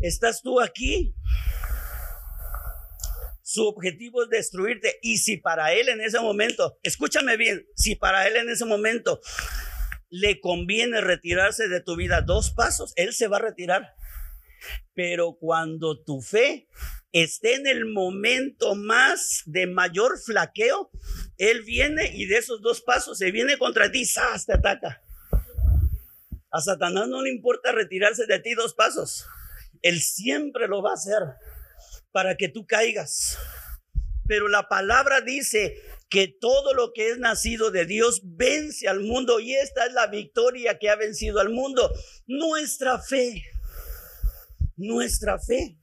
estás 0.00 0.42
tú 0.42 0.60
aquí. 0.60 1.14
Su 3.42 3.66
objetivo 3.66 4.24
es 4.24 4.28
destruirte. 4.28 4.98
Y 5.02 5.18
si 5.18 5.36
para 5.36 5.72
Él 5.72 5.88
en 5.88 6.00
ese 6.00 6.20
momento, 6.20 6.78
escúchame 6.82 7.36
bien, 7.36 7.66
si 7.76 7.94
para 7.94 8.26
Él 8.26 8.36
en 8.36 8.48
ese 8.48 8.64
momento 8.64 9.20
le 10.08 10.40
conviene 10.40 11.00
retirarse 11.00 11.68
de 11.68 11.80
tu 11.80 11.96
vida 11.96 12.22
dos 12.22 12.50
pasos, 12.50 12.92
Él 12.96 13.12
se 13.12 13.28
va 13.28 13.38
a 13.38 13.40
retirar. 13.40 13.94
Pero 14.96 15.36
cuando 15.38 16.02
tu 16.02 16.22
fe 16.22 16.68
esté 17.12 17.54
en 17.54 17.66
el 17.66 17.84
momento 17.84 18.74
más 18.74 19.42
de 19.44 19.66
mayor 19.66 20.18
flaqueo, 20.18 20.90
Él 21.36 21.62
viene 21.64 22.12
y 22.14 22.24
de 22.24 22.38
esos 22.38 22.62
dos 22.62 22.80
pasos 22.80 23.18
se 23.18 23.30
viene 23.30 23.58
contra 23.58 23.92
ti, 23.92 24.06
¡zas! 24.06 24.46
te 24.46 24.54
ataca. 24.54 25.02
A 26.50 26.60
Satanás 26.62 27.08
no 27.08 27.20
le 27.20 27.30
importa 27.30 27.72
retirarse 27.72 28.24
de 28.24 28.38
ti 28.40 28.54
dos 28.54 28.72
pasos. 28.72 29.26
Él 29.82 30.00
siempre 30.00 30.66
lo 30.66 30.82
va 30.82 30.92
a 30.92 30.94
hacer 30.94 31.22
para 32.10 32.38
que 32.38 32.48
tú 32.48 32.66
caigas. 32.66 33.36
Pero 34.26 34.48
la 34.48 34.66
palabra 34.66 35.20
dice 35.20 35.76
que 36.08 36.28
todo 36.28 36.72
lo 36.72 36.94
que 36.94 37.10
es 37.10 37.18
nacido 37.18 37.70
de 37.70 37.84
Dios 37.84 38.22
vence 38.24 38.88
al 38.88 39.00
mundo 39.00 39.40
y 39.40 39.54
esta 39.54 39.84
es 39.84 39.92
la 39.92 40.06
victoria 40.06 40.78
que 40.78 40.88
ha 40.88 40.96
vencido 40.96 41.38
al 41.40 41.50
mundo. 41.50 41.92
Nuestra 42.26 42.98
fe 42.98 43.44
nuestra 44.76 45.38
fe. 45.38 45.78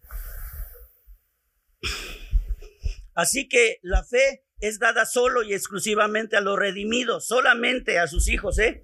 Así 3.15 3.47
que 3.47 3.79
la 3.81 4.03
fe 4.03 4.43
es 4.59 4.79
dada 4.79 5.05
solo 5.05 5.43
y 5.43 5.53
exclusivamente 5.53 6.37
a 6.37 6.41
los 6.41 6.57
redimidos, 6.57 7.27
solamente 7.27 7.99
a 7.99 8.07
sus 8.07 8.29
hijos, 8.29 8.57
¿eh? 8.59 8.83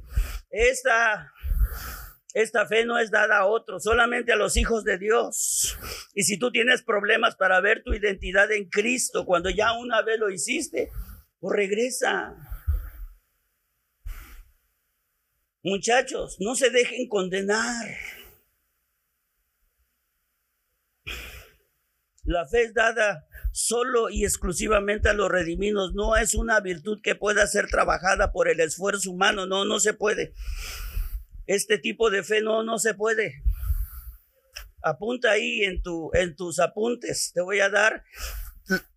Esta, 0.49 1.31
esta 2.33 2.67
fe 2.67 2.85
no 2.85 2.99
es 2.99 3.11
dada 3.11 3.39
a 3.39 3.45
otros, 3.45 3.83
solamente 3.83 4.33
a 4.33 4.35
los 4.35 4.57
hijos 4.57 4.83
de 4.83 4.97
Dios. 4.97 5.77
Y 6.13 6.23
si 6.23 6.37
tú 6.37 6.51
tienes 6.51 6.83
problemas 6.83 7.35
para 7.35 7.61
ver 7.61 7.81
tu 7.83 7.93
identidad 7.93 8.51
en 8.51 8.69
Cristo, 8.69 9.25
cuando 9.25 9.49
ya 9.49 9.71
una 9.73 10.01
vez 10.01 10.19
lo 10.19 10.29
hiciste, 10.29 10.89
pues 11.39 11.55
regresa. 11.55 12.35
Muchachos, 15.63 16.37
no 16.39 16.55
se 16.55 16.69
dejen 16.69 17.07
condenar. 17.07 17.87
La 22.29 22.45
fe 22.45 22.61
es 22.61 22.75
dada 22.75 23.25
solo 23.51 24.11
y 24.11 24.23
exclusivamente 24.23 25.09
a 25.09 25.13
los 25.13 25.31
redimidos. 25.31 25.95
No 25.95 26.15
es 26.15 26.35
una 26.35 26.59
virtud 26.59 26.99
que 27.01 27.15
pueda 27.15 27.47
ser 27.47 27.65
trabajada 27.65 28.31
por 28.31 28.47
el 28.47 28.59
esfuerzo 28.59 29.09
humano. 29.09 29.47
No, 29.47 29.65
no 29.65 29.79
se 29.79 29.95
puede. 29.95 30.35
Este 31.47 31.79
tipo 31.79 32.11
de 32.11 32.21
fe 32.21 32.41
no, 32.41 32.61
no 32.61 32.77
se 32.77 32.93
puede. 32.93 33.41
Apunta 34.83 35.31
ahí 35.31 35.63
en, 35.63 35.81
tu, 35.81 36.11
en 36.13 36.35
tus 36.35 36.59
apuntes. 36.59 37.31
Te 37.33 37.41
voy 37.41 37.61
a 37.61 37.69
dar 37.69 38.03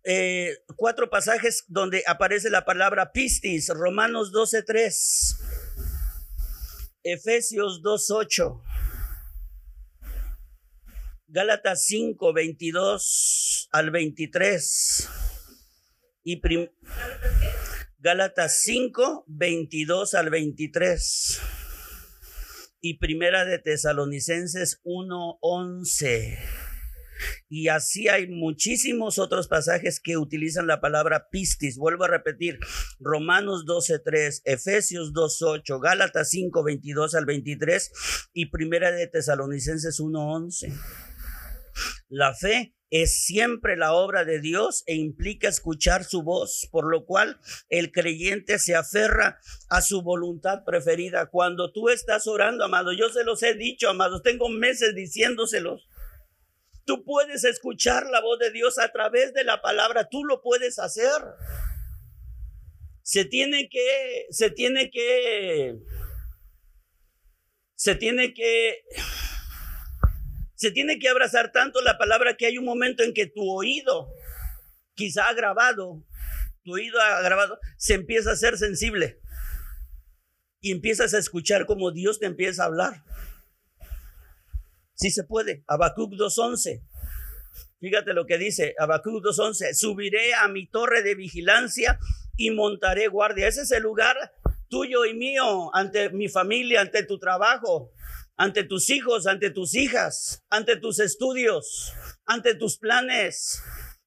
eh, 0.03 0.55
cuatro 0.75 1.09
pasajes 1.09 1.65
donde 1.67 2.03
aparece 2.05 2.51
la 2.51 2.65
palabra 2.65 3.13
pistis. 3.13 3.69
Romanos 3.69 4.31
12.3. 4.31 5.39
Efesios 7.01 7.81
2.8. 7.81 8.61
Gálatas 11.33 11.87
5, 11.87 12.31
22 12.31 13.67
al 13.71 13.89
23. 13.89 15.09
Y 16.23 16.39
Gálatas 17.97 18.61
5, 18.61 19.25
22 19.25 20.13
al 20.13 20.29
23. 20.29 21.41
Y 22.81 22.99
Primera 22.99 23.45
de 23.45 23.57
Tesalonicenses 23.57 24.79
1, 24.83 25.39
11. 25.41 26.37
Y 27.49 27.69
así 27.69 28.09
hay 28.09 28.27
muchísimos 28.27 29.17
otros 29.17 29.47
pasajes 29.47 29.99
que 29.99 30.17
utilizan 30.17 30.67
la 30.67 30.81
palabra 30.81 31.29
pistis. 31.31 31.79
Vuelvo 31.79 32.03
a 32.03 32.09
repetir, 32.09 32.59
Romanos 32.99 33.65
12.3, 33.65 34.43
Efesios 34.45 35.13
2.8, 35.13 35.81
Gálatas 35.81 36.29
5, 36.29 36.63
22 36.63 37.15
al 37.15 37.25
23 37.25 38.29
y 38.33 38.51
Primera 38.51 38.91
de 38.91 39.07
Tesalonicenses 39.07 39.99
1.11. 39.99 41.12
La 42.15 42.35
fe 42.35 42.75
es 42.91 43.25
siempre 43.25 43.75
la 43.75 43.93
obra 43.93 44.23
de 44.23 44.39
Dios 44.39 44.83
e 44.85 44.93
implica 44.93 45.47
escuchar 45.47 46.03
su 46.03 46.21
voz, 46.21 46.69
por 46.71 46.87
lo 46.87 47.07
cual 47.07 47.39
el 47.69 47.91
creyente 47.91 48.59
se 48.59 48.75
aferra 48.75 49.39
a 49.67 49.81
su 49.81 50.03
voluntad 50.03 50.63
preferida. 50.63 51.25
Cuando 51.31 51.71
tú 51.71 51.89
estás 51.89 52.27
orando, 52.27 52.65
amado, 52.65 52.93
yo 52.93 53.09
se 53.09 53.23
los 53.23 53.41
he 53.41 53.55
dicho, 53.55 53.89
amados, 53.89 54.21
tengo 54.21 54.47
meses 54.47 54.93
diciéndoselos. 54.93 55.89
Tú 56.85 57.03
puedes 57.03 57.45
escuchar 57.45 58.05
la 58.11 58.21
voz 58.21 58.37
de 58.37 58.51
Dios 58.51 58.77
a 58.77 58.91
través 58.91 59.33
de 59.33 59.43
la 59.43 59.59
palabra, 59.63 60.07
tú 60.07 60.23
lo 60.23 60.43
puedes 60.43 60.77
hacer. 60.77 61.19
Se 63.01 63.25
tiene 63.25 63.69
que, 63.69 64.27
se 64.29 64.51
tiene 64.51 64.91
que, 64.91 65.79
se 67.73 67.95
tiene 67.95 68.35
que, 68.35 68.83
se 70.55 70.71
tiene 70.71 70.99
que 70.99 71.09
abrazar 71.09 71.51
tanto 71.51 71.81
la 71.81 71.97
palabra 71.97 72.35
que 72.35 72.45
hay 72.45 72.57
un 72.57 72.65
momento 72.65 73.03
en 73.03 73.13
que 73.13 73.27
tu 73.27 73.49
oído, 73.49 74.09
quizá 74.95 75.31
grabado, 75.33 76.03
tu 76.63 76.73
oído 76.73 76.97
grabado, 77.23 77.59
se 77.77 77.95
empieza 77.95 78.31
a 78.31 78.35
ser 78.35 78.57
sensible 78.57 79.19
y 80.61 80.71
empiezas 80.71 81.13
a 81.13 81.17
escuchar 81.17 81.65
como 81.65 81.91
Dios 81.91 82.19
te 82.19 82.25
empieza 82.25 82.63
a 82.63 82.67
hablar. 82.67 83.03
Sí 84.95 85.11
se 85.11 85.23
puede. 85.23 85.63
Habacuc 85.67 86.13
2.11. 86.13 86.81
Fíjate 87.79 88.13
lo 88.13 88.25
que 88.25 88.37
dice 88.37 88.73
Habacuc 88.79 89.21
2.11. 89.21 89.73
Subiré 89.73 90.33
a 90.33 90.47
mi 90.47 90.67
torre 90.67 91.03
de 91.03 91.15
vigilancia 91.15 91.99
y 92.37 92.51
montaré 92.51 93.07
guardia. 93.09 93.47
Ese 93.49 93.63
es 93.63 93.71
el 93.71 93.83
lugar 93.83 94.15
tuyo 94.69 95.05
y 95.05 95.13
mío 95.13 95.75
ante 95.75 96.09
mi 96.09 96.29
familia, 96.29 96.81
ante 96.81 97.03
tu 97.03 97.19
trabajo, 97.19 97.91
ante 98.37 98.63
tus 98.63 98.89
hijos, 98.89 99.27
ante 99.27 99.49
tus 99.49 99.75
hijas, 99.75 100.43
ante 100.49 100.77
tus 100.77 100.99
estudios, 100.99 101.93
ante 102.25 102.55
tus 102.55 102.77
planes, 102.77 103.61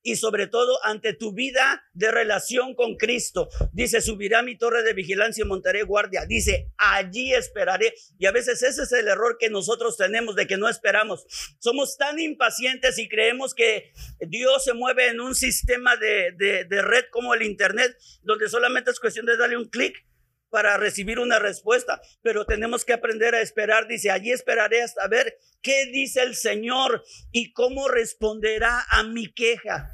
y 0.06 0.14
sobre 0.14 0.46
todo 0.46 0.78
ante 0.84 1.14
tu 1.14 1.32
vida 1.32 1.84
de 1.92 2.12
relación 2.12 2.76
con 2.76 2.94
Cristo. 2.94 3.48
Dice, 3.72 4.00
subirá 4.00 4.40
mi 4.40 4.56
torre 4.56 4.84
de 4.84 4.92
vigilancia 4.92 5.42
y 5.44 5.48
montaré 5.48 5.82
guardia. 5.82 6.26
Dice, 6.26 6.70
allí 6.78 7.34
esperaré. 7.34 7.92
Y 8.16 8.26
a 8.26 8.30
veces 8.30 8.62
ese 8.62 8.84
es 8.84 8.92
el 8.92 9.08
error 9.08 9.36
que 9.36 9.50
nosotros 9.50 9.96
tenemos 9.96 10.36
de 10.36 10.46
que 10.46 10.58
no 10.58 10.68
esperamos. 10.68 11.26
Somos 11.58 11.96
tan 11.98 12.20
impacientes 12.20 13.00
y 13.00 13.08
creemos 13.08 13.52
que 13.52 13.90
Dios 14.20 14.62
se 14.62 14.74
mueve 14.74 15.08
en 15.08 15.20
un 15.20 15.34
sistema 15.34 15.96
de, 15.96 16.32
de 16.38 16.82
red 16.82 17.06
como 17.10 17.34
el 17.34 17.42
Internet, 17.42 17.98
donde 18.22 18.48
solamente 18.48 18.92
es 18.92 19.00
cuestión 19.00 19.26
de 19.26 19.36
darle 19.36 19.56
un 19.56 19.68
clic 19.68 20.05
para 20.50 20.76
recibir 20.76 21.18
una 21.18 21.38
respuesta, 21.38 22.00
pero 22.22 22.44
tenemos 22.46 22.84
que 22.84 22.92
aprender 22.92 23.34
a 23.34 23.40
esperar. 23.40 23.86
Dice, 23.88 24.10
allí 24.10 24.30
esperaré 24.30 24.82
hasta 24.82 25.06
ver 25.08 25.38
qué 25.62 25.86
dice 25.86 26.22
el 26.22 26.34
Señor 26.34 27.04
y 27.32 27.52
cómo 27.52 27.88
responderá 27.88 28.84
a 28.90 29.02
mi 29.02 29.32
queja. 29.32 29.92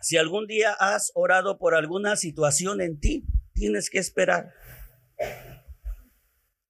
Si 0.00 0.18
algún 0.18 0.46
día 0.46 0.72
has 0.72 1.12
orado 1.14 1.58
por 1.58 1.74
alguna 1.74 2.16
situación 2.16 2.82
en 2.82 3.00
ti, 3.00 3.24
tienes 3.54 3.88
que 3.88 3.98
esperar. 3.98 4.52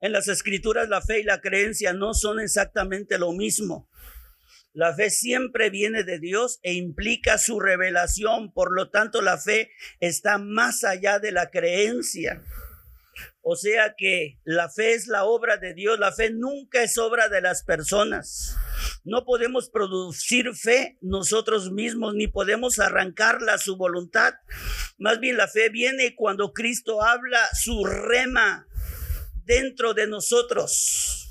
En 0.00 0.12
las 0.12 0.28
escrituras 0.28 0.88
la 0.88 1.00
fe 1.02 1.20
y 1.20 1.24
la 1.24 1.40
creencia 1.40 1.92
no 1.92 2.14
son 2.14 2.38
exactamente 2.38 3.18
lo 3.18 3.32
mismo. 3.32 3.88
La 4.74 4.92
fe 4.92 5.08
siempre 5.08 5.70
viene 5.70 6.02
de 6.02 6.18
Dios 6.18 6.58
e 6.64 6.74
implica 6.74 7.38
su 7.38 7.60
revelación, 7.60 8.52
por 8.52 8.74
lo 8.74 8.90
tanto 8.90 9.22
la 9.22 9.38
fe 9.38 9.70
está 10.00 10.38
más 10.38 10.82
allá 10.82 11.20
de 11.20 11.30
la 11.30 11.50
creencia. 11.50 12.42
O 13.40 13.54
sea 13.54 13.94
que 13.96 14.40
la 14.42 14.68
fe 14.68 14.94
es 14.94 15.06
la 15.06 15.24
obra 15.24 15.58
de 15.58 15.74
Dios, 15.74 16.00
la 16.00 16.10
fe 16.10 16.30
nunca 16.30 16.82
es 16.82 16.98
obra 16.98 17.28
de 17.28 17.40
las 17.40 17.62
personas. 17.62 18.56
No 19.04 19.24
podemos 19.24 19.70
producir 19.70 20.52
fe 20.56 20.98
nosotros 21.00 21.70
mismos, 21.70 22.14
ni 22.14 22.26
podemos 22.26 22.80
arrancarla 22.80 23.54
a 23.54 23.58
su 23.58 23.76
voluntad. 23.76 24.34
Más 24.98 25.20
bien 25.20 25.36
la 25.36 25.46
fe 25.46 25.68
viene 25.68 26.16
cuando 26.16 26.52
Cristo 26.52 27.00
habla 27.00 27.38
su 27.52 27.84
rema 27.84 28.66
dentro 29.44 29.94
de 29.94 30.08
nosotros. 30.08 31.30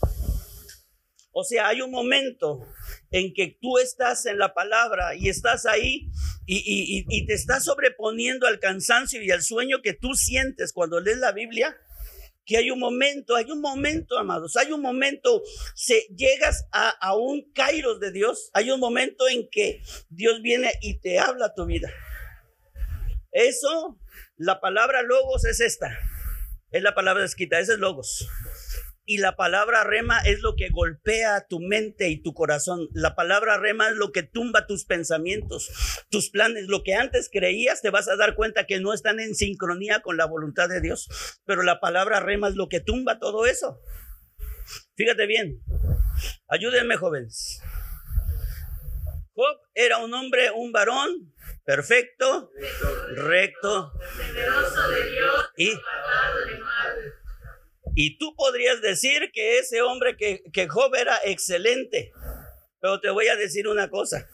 O 1.36 1.44
sea, 1.44 1.68
hay 1.68 1.82
un 1.82 1.90
momento 1.90 2.62
en 3.10 3.34
que 3.34 3.58
tú 3.60 3.80
estás 3.80 4.28
en 4.28 4.38
la 4.38 4.54
palabra 4.54 5.16
y 5.16 5.30
estás 5.30 5.66
ahí 5.66 6.12
y, 6.46 7.26
te 7.26 7.34
estás 7.34 7.66
sobreponiendo 7.66 8.46
al 8.46 8.60
cansancio 8.60 9.22
y 9.22 9.32
al 9.32 9.42
sueño 9.42 9.82
que 9.82 9.94
tú 9.94 10.14
sientes 10.14 10.72
cuando 10.72 11.00
lees 11.00 11.18
la 11.18 11.32
Biblia 11.32 11.76
que 12.46 12.58
hay 12.58 12.70
un 12.70 12.80
momento, 12.80 13.36
hay 13.36 13.50
un 13.50 13.62
momento, 13.62 14.18
amados, 14.18 14.58
hay 14.58 14.72
un 14.74 14.82
momento, 14.82 15.42
se 15.76 16.08
llegas 16.16 16.68
a, 16.72 17.16
un 17.16 17.50
kairos 17.54 18.00
de 18.02 18.12
Dios, 18.12 18.50
hay 18.54 18.70
un 18.70 18.82
momento 18.82 19.28
en 19.30 19.48
que 19.50 19.82
Dios 20.10 20.42
viene 20.42 20.74
y 20.82 21.00
te 21.00 21.20
habla 21.20 21.54
tu 21.54 21.66
vida. 21.66 21.90
Eso, 23.32 23.98
la 24.36 24.60
palabra 24.60 25.04
logos 25.04 25.46
es 25.46 25.62
esta, 25.62 25.98
es 26.72 26.84
la 26.84 26.94
palabra 26.94 27.24
escrita, 27.24 27.60
ese 27.60 27.74
es 27.74 27.80
logos. 27.80 28.28
Y 29.06 29.18
la 29.18 29.36
palabra 29.36 29.84
rema 29.84 30.20
es 30.22 30.40
lo 30.40 30.56
que 30.56 30.70
golpea 30.70 31.46
tu 31.48 31.60
mente 31.60 32.10
y 32.10 32.22
tu 32.22 32.34
corazón. 32.34 32.88
La 32.94 33.16
palabra 33.16 33.58
rema 33.58 33.90
es 33.90 33.96
lo 33.96 34.12
que 34.12 34.24
tumba 34.24 34.66
tus 34.66 34.86
pensamientos, 34.86 36.06
tus 36.10 36.30
planes. 36.30 36.68
Lo 36.68 36.84
que 36.84 36.96
antes 36.96 37.30
creías, 37.32 37.82
te 37.82 37.90
vas 37.90 38.08
a 38.08 38.16
dar 38.16 38.36
cuenta 38.36 38.66
que 38.66 38.80
no 38.80 38.94
están 38.94 39.20
en 39.20 39.36
sincronía 39.36 40.02
con 40.02 40.16
la 40.16 40.26
voluntad 40.26 40.70
de 40.70 40.80
Dios. 40.80 41.42
Pero 41.46 41.64
la 41.64 41.82
palabra 41.82 42.22
rema 42.22 42.48
es 42.48 42.56
lo 42.56 42.70
que 42.70 42.80
tumba 42.80 43.20
todo 43.20 43.46
eso. 43.46 43.82
Fíjate 44.96 45.26
bien. 45.26 45.62
Ayúdenme, 46.48 46.96
jóvenes. 46.96 47.62
Job 49.36 49.58
era 49.74 49.98
un 49.98 50.14
hombre, 50.14 50.52
un 50.52 50.72
varón 50.72 51.34
perfecto, 51.66 52.52
recto, 53.16 53.94
y 55.58 55.72
y 55.72 55.80
tú 58.18 58.36
podrías 58.36 58.82
decir 58.82 59.32
que 59.34 59.60
ese 59.60 59.82
hombre 59.82 60.18
que, 60.18 60.44
que 60.52 60.68
Job 60.68 60.96
era 60.96 61.18
excelente. 61.26 62.12
Pero 62.80 63.00
te 63.00 63.10
voy 63.10 63.28
a 63.28 63.36
decir 63.36 63.68
una 63.68 63.90
cosa. 63.90 64.28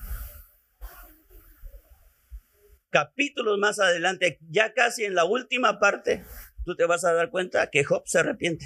Capítulos 2.89 3.59
más 3.59 3.79
adelante, 3.79 4.39
ya 4.49 4.73
casi 4.73 5.05
en 5.05 5.13
la 5.13 5.25
última 5.25 5.79
parte, 5.79 6.25
tú 6.65 6.75
te 6.75 6.85
vas 6.85 7.05
a 7.05 7.13
dar 7.13 7.29
cuenta 7.29 7.69
que 7.69 7.83
Job 7.83 8.03
se 8.05 8.19
arrepiente. 8.19 8.65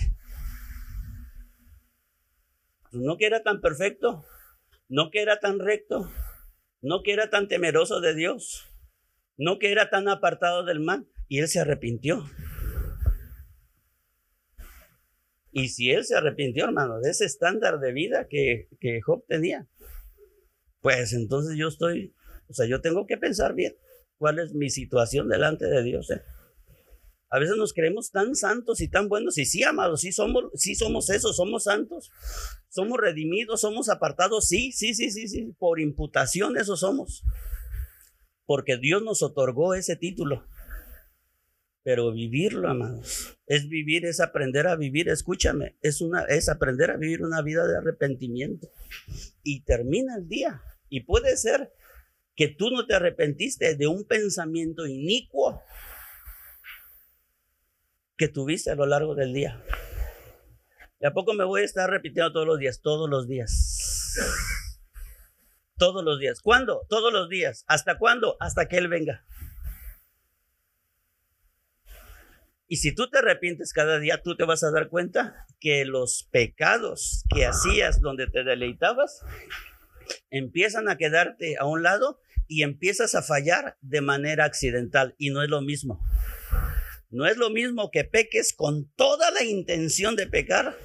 No 2.91 3.17
que 3.17 3.25
era 3.25 3.43
tan 3.43 3.59
perfecto, 3.59 4.23
no 4.87 5.09
que 5.09 5.21
era 5.21 5.39
tan 5.39 5.59
recto, 5.59 6.11
no 6.81 7.01
que 7.01 7.11
era 7.11 7.29
tan 7.29 7.47
temeroso 7.47 7.99
de 7.99 8.13
Dios, 8.13 8.69
no 9.35 9.57
que 9.57 9.71
era 9.71 9.89
tan 9.89 10.07
apartado 10.07 10.63
del 10.63 10.79
mal, 10.79 11.07
y 11.27 11.39
él 11.39 11.47
se 11.47 11.59
arrepintió. 11.59 12.23
Y 15.53 15.69
si 15.69 15.91
él 15.91 16.03
se 16.03 16.15
arrepintió, 16.15 16.65
hermano, 16.65 16.99
de 16.99 17.11
ese 17.11 17.25
estándar 17.25 17.79
de 17.79 17.93
vida 17.93 18.27
que, 18.27 18.67
que 18.79 19.01
Job 19.01 19.23
tenía, 19.27 19.67
pues 20.81 21.13
entonces 21.13 21.55
yo 21.57 21.67
estoy, 21.67 22.15
o 22.47 22.53
sea, 22.53 22.65
yo 22.65 22.81
tengo 22.81 23.05
que 23.05 23.17
pensar 23.17 23.53
bien 23.53 23.75
cuál 24.17 24.39
es 24.39 24.53
mi 24.55 24.71
situación 24.71 25.29
delante 25.29 25.67
de 25.67 25.83
Dios. 25.83 26.09
¿eh? 26.09 26.23
A 27.29 27.37
veces 27.37 27.55
nos 27.55 27.73
creemos 27.73 28.09
tan 28.09 28.35
santos 28.35 28.81
y 28.81 28.87
tan 28.87 29.09
buenos, 29.09 29.37
y 29.37 29.45
sí, 29.45 29.63
amados, 29.63 30.01
sí 30.01 30.11
somos, 30.11 30.45
sí 30.55 30.73
somos 30.73 31.09
eso, 31.11 31.33
somos 31.33 31.65
santos, 31.65 32.11
somos 32.69 32.99
redimidos, 32.99 33.61
somos 33.61 33.89
apartados, 33.89 34.47
sí, 34.47 34.71
sí, 34.71 34.95
sí, 34.95 35.11
sí, 35.11 35.27
sí, 35.27 35.55
por 35.59 35.79
imputación 35.79 36.57
eso 36.57 36.75
somos, 36.75 37.23
porque 38.45 38.77
Dios 38.77 39.03
nos 39.03 39.21
otorgó 39.21 39.75
ese 39.75 39.95
título. 39.95 40.45
Pero 41.83 42.13
vivirlo, 42.13 42.69
amados, 42.69 43.37
es 43.45 43.67
vivir, 43.67 44.05
es 44.05 44.21
aprender 44.21 44.67
a 44.67 44.77
vivir, 44.77 45.09
escúchame, 45.09 45.77
es, 45.81 45.99
una, 45.99 46.23
es 46.23 46.47
aprender 46.47 46.91
a 46.91 46.97
vivir 46.97 47.23
una 47.23 47.41
vida 47.41 47.67
de 47.67 47.77
arrepentimiento. 47.77 48.69
Y 49.43 49.63
termina 49.63 50.15
el 50.15 50.29
día. 50.29 50.61
Y 50.87 51.01
puede 51.01 51.35
ser 51.35 51.73
que 52.35 52.47
tú 52.47 52.71
no 52.71 52.85
te 52.85 52.95
arrepentiste 52.95 53.75
de 53.75 53.87
un 53.87 54.05
pensamiento 54.05 54.87
inicuo 54.87 55.61
que 58.17 58.27
tuviste 58.27 58.71
a 58.71 58.75
lo 58.75 58.85
largo 58.85 59.15
del 59.15 59.33
día. 59.33 59.61
¿Y 60.99 61.05
a 61.05 61.11
poco 61.11 61.33
me 61.33 61.43
voy 61.43 61.61
a 61.61 61.65
estar 61.65 61.89
repitiendo 61.89 62.31
todos 62.31 62.47
los 62.47 62.59
días? 62.59 62.81
Todos 62.81 63.09
los 63.09 63.27
días. 63.27 64.15
Todos 65.77 66.03
los 66.03 66.19
días. 66.19 66.39
¿Cuándo? 66.41 66.85
Todos 66.87 67.11
los 67.11 67.27
días. 67.29 67.65
¿Hasta 67.67 67.97
cuándo? 67.97 68.37
Hasta 68.39 68.67
que 68.67 68.77
Él 68.77 68.87
venga. 68.87 69.25
Y 72.67 72.77
si 72.77 72.95
tú 72.95 73.09
te 73.09 73.19
arrepientes 73.19 73.73
cada 73.73 73.99
día, 73.99 74.21
tú 74.21 74.35
te 74.35 74.45
vas 74.45 74.63
a 74.63 74.71
dar 74.71 74.89
cuenta 74.89 75.45
que 75.59 75.85
los 75.85 76.27
pecados 76.31 77.23
que 77.33 77.45
hacías 77.45 78.01
donde 78.01 78.27
te 78.27 78.43
deleitabas 78.43 79.21
empiezan 80.29 80.89
a 80.89 80.97
quedarte 80.97 81.55
a 81.59 81.65
un 81.65 81.83
lado 81.83 82.19
y 82.47 82.63
empiezas 82.63 83.15
a 83.15 83.21
fallar 83.21 83.77
de 83.81 84.01
manera 84.01 84.45
accidental. 84.45 85.15
Y 85.17 85.29
no 85.29 85.43
es 85.43 85.49
lo 85.49 85.61
mismo. 85.61 86.01
No 87.09 87.27
es 87.27 87.37
lo 87.37 87.49
mismo 87.49 87.91
que 87.91 88.05
peques 88.05 88.53
con 88.53 88.91
toda 88.95 89.29
la 89.31 89.43
intención 89.43 90.15
de 90.15 90.27
pecar 90.27 90.75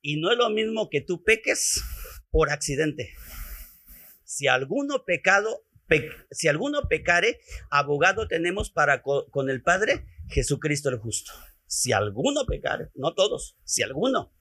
y 0.00 0.20
no 0.20 0.30
es 0.30 0.38
lo 0.38 0.50
mismo 0.50 0.90
que 0.90 1.00
tú 1.00 1.24
peques 1.24 1.82
por 2.30 2.50
accidente. 2.50 3.14
Si 4.24 4.46
alguno 4.48 5.04
pecado, 5.04 5.63
si 6.30 6.48
alguno 6.48 6.82
pecare, 6.88 7.40
abogado 7.70 8.26
tenemos 8.28 8.70
para 8.70 9.02
con 9.02 9.50
el 9.50 9.62
Padre, 9.62 10.06
Jesucristo 10.28 10.88
el 10.88 10.98
justo. 10.98 11.32
Si 11.66 11.92
alguno 11.92 12.46
pecare, 12.46 12.90
no 12.94 13.14
todos, 13.14 13.56
si 13.64 13.82
alguno, 13.82 14.32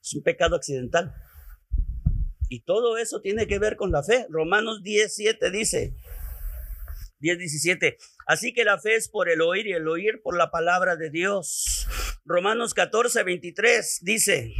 es 0.00 0.14
un 0.14 0.22
pecado 0.22 0.56
accidental. 0.56 1.14
Y 2.48 2.64
todo 2.64 2.98
eso 2.98 3.20
tiene 3.20 3.46
que 3.46 3.58
ver 3.58 3.76
con 3.76 3.92
la 3.92 4.02
fe. 4.02 4.26
Romanos 4.28 4.82
17 4.82 5.50
dice, 5.50 5.96
10, 7.20 7.38
17. 7.38 7.96
Así 8.26 8.52
que 8.52 8.64
la 8.64 8.78
fe 8.78 8.96
es 8.96 9.08
por 9.08 9.30
el 9.30 9.40
oír 9.40 9.66
y 9.66 9.72
el 9.72 9.88
oír 9.88 10.20
por 10.22 10.36
la 10.36 10.50
palabra 10.50 10.96
de 10.96 11.08
Dios. 11.08 11.86
Romanos 12.24 12.74
14, 12.74 13.22
23 13.22 14.00
dice, 14.02 14.52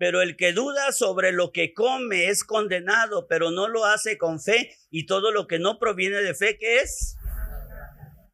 pero 0.00 0.22
el 0.22 0.34
que 0.34 0.54
duda 0.54 0.92
sobre 0.92 1.30
lo 1.30 1.52
que 1.52 1.74
come 1.74 2.28
es 2.30 2.42
condenado, 2.42 3.26
pero 3.28 3.50
no 3.50 3.68
lo 3.68 3.84
hace 3.84 4.16
con 4.16 4.40
fe. 4.40 4.74
Y 4.88 5.04
todo 5.04 5.30
lo 5.30 5.46
que 5.46 5.58
no 5.58 5.78
proviene 5.78 6.22
de 6.22 6.34
fe, 6.34 6.56
¿qué 6.58 6.78
es? 6.78 7.18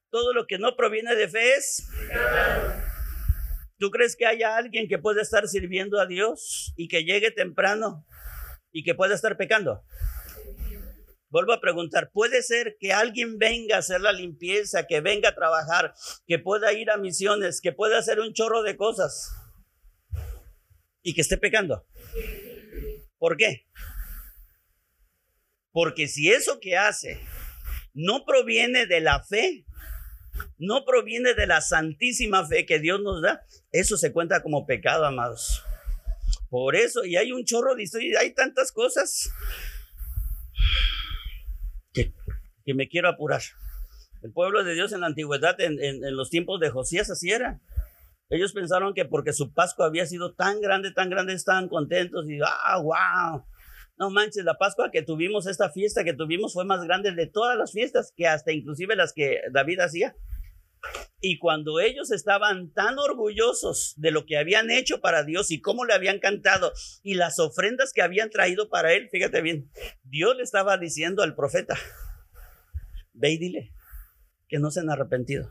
Todo 0.08 0.32
lo 0.32 0.46
que 0.46 0.58
no 0.58 0.76
proviene 0.76 1.16
de 1.16 1.28
fe 1.28 1.56
es. 1.56 1.88
¿Tú 3.78 3.90
crees 3.90 4.14
que 4.14 4.26
haya 4.26 4.56
alguien 4.56 4.86
que 4.86 4.98
pueda 4.98 5.20
estar 5.20 5.48
sirviendo 5.48 5.98
a 5.98 6.06
Dios 6.06 6.72
y 6.76 6.86
que 6.86 7.02
llegue 7.02 7.32
temprano 7.32 8.06
y 8.70 8.84
que 8.84 8.94
pueda 8.94 9.16
estar 9.16 9.36
pecando? 9.36 9.82
Vuelvo 11.30 11.52
a 11.52 11.60
preguntar, 11.60 12.12
¿puede 12.12 12.44
ser 12.44 12.76
que 12.78 12.92
alguien 12.92 13.38
venga 13.38 13.74
a 13.74 13.80
hacer 13.80 14.00
la 14.00 14.12
limpieza, 14.12 14.86
que 14.86 15.00
venga 15.00 15.30
a 15.30 15.34
trabajar, 15.34 15.94
que 16.28 16.38
pueda 16.38 16.72
ir 16.74 16.92
a 16.92 16.96
misiones, 16.96 17.60
que 17.60 17.72
pueda 17.72 17.98
hacer 17.98 18.20
un 18.20 18.34
chorro 18.34 18.62
de 18.62 18.76
cosas? 18.76 19.32
Y 21.06 21.14
que 21.14 21.20
esté 21.20 21.38
pecando. 21.38 21.86
¿Por 23.16 23.36
qué? 23.36 23.64
Porque 25.70 26.08
si 26.08 26.32
eso 26.32 26.58
que 26.60 26.76
hace 26.76 27.20
no 27.94 28.24
proviene 28.26 28.86
de 28.86 29.00
la 29.00 29.22
fe, 29.22 29.64
no 30.58 30.84
proviene 30.84 31.34
de 31.34 31.46
la 31.46 31.60
santísima 31.60 32.44
fe 32.44 32.66
que 32.66 32.80
Dios 32.80 33.00
nos 33.02 33.22
da, 33.22 33.46
eso 33.70 33.96
se 33.96 34.12
cuenta 34.12 34.42
como 34.42 34.66
pecado, 34.66 35.06
amados. 35.06 35.62
Por 36.50 36.74
eso, 36.74 37.04
y 37.04 37.14
hay 37.14 37.30
un 37.30 37.44
chorro 37.44 37.76
de 37.76 37.84
historia, 37.84 38.18
hay 38.18 38.34
tantas 38.34 38.72
cosas 38.72 39.30
que, 41.92 42.12
me 42.74 42.88
quiero 42.88 43.08
apurar. 43.08 43.42
El 44.22 44.32
pueblo 44.32 44.64
de 44.64 44.74
Dios 44.74 44.92
en 44.92 45.02
la 45.02 45.06
antigüedad, 45.06 45.60
en, 45.60 45.80
en 45.80 46.16
los 46.16 46.30
tiempos 46.30 46.58
de 46.58 46.70
Josías, 46.70 47.08
así 47.10 47.30
era. 47.30 47.60
Ellos 48.28 48.52
pensaron 48.52 48.92
que 48.94 49.04
porque 49.04 49.32
su 49.32 49.52
Pascua 49.52 49.86
había 49.86 50.06
sido 50.06 50.34
tan 50.34 50.60
grande, 50.60 50.90
tan 50.90 51.10
grande, 51.10 51.32
estaban 51.32 51.68
contentos 51.68 52.28
y, 52.28 52.38
ah, 52.44 52.80
wow. 52.82 53.46
No 53.98 54.10
manches, 54.10 54.44
la 54.44 54.58
Pascua 54.58 54.90
que 54.90 55.02
tuvimos, 55.02 55.46
esta 55.46 55.70
fiesta 55.70 56.04
que 56.04 56.12
tuvimos 56.12 56.52
fue 56.52 56.64
más 56.64 56.82
grande 56.84 57.12
de 57.12 57.26
todas 57.26 57.56
las 57.56 57.72
fiestas, 57.72 58.12
que 58.16 58.26
hasta 58.26 58.52
inclusive 58.52 58.96
las 58.96 59.12
que 59.12 59.40
David 59.52 59.80
hacía. 59.80 60.16
Y 61.20 61.38
cuando 61.38 61.80
ellos 61.80 62.12
estaban 62.12 62.72
tan 62.72 62.98
orgullosos 62.98 63.94
de 63.96 64.10
lo 64.10 64.26
que 64.26 64.36
habían 64.36 64.70
hecho 64.70 65.00
para 65.00 65.24
Dios 65.24 65.50
y 65.50 65.60
cómo 65.60 65.84
le 65.84 65.94
habían 65.94 66.18
cantado 66.18 66.72
y 67.02 67.14
las 67.14 67.38
ofrendas 67.38 67.92
que 67.92 68.02
habían 68.02 68.30
traído 68.30 68.68
para 68.68 68.92
él, 68.92 69.08
fíjate 69.10 69.40
bien, 69.40 69.70
Dios 70.04 70.36
le 70.36 70.42
estaba 70.42 70.76
diciendo 70.76 71.22
al 71.22 71.34
profeta, 71.34 71.76
ve 73.14 73.30
y 73.30 73.38
dile 73.38 73.72
que 74.48 74.58
no 74.58 74.70
se 74.70 74.80
han 74.80 74.90
arrepentido, 74.90 75.50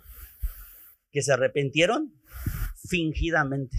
que 1.12 1.22
se 1.22 1.34
arrepintieron 1.34 2.14
fingidamente. 2.88 3.78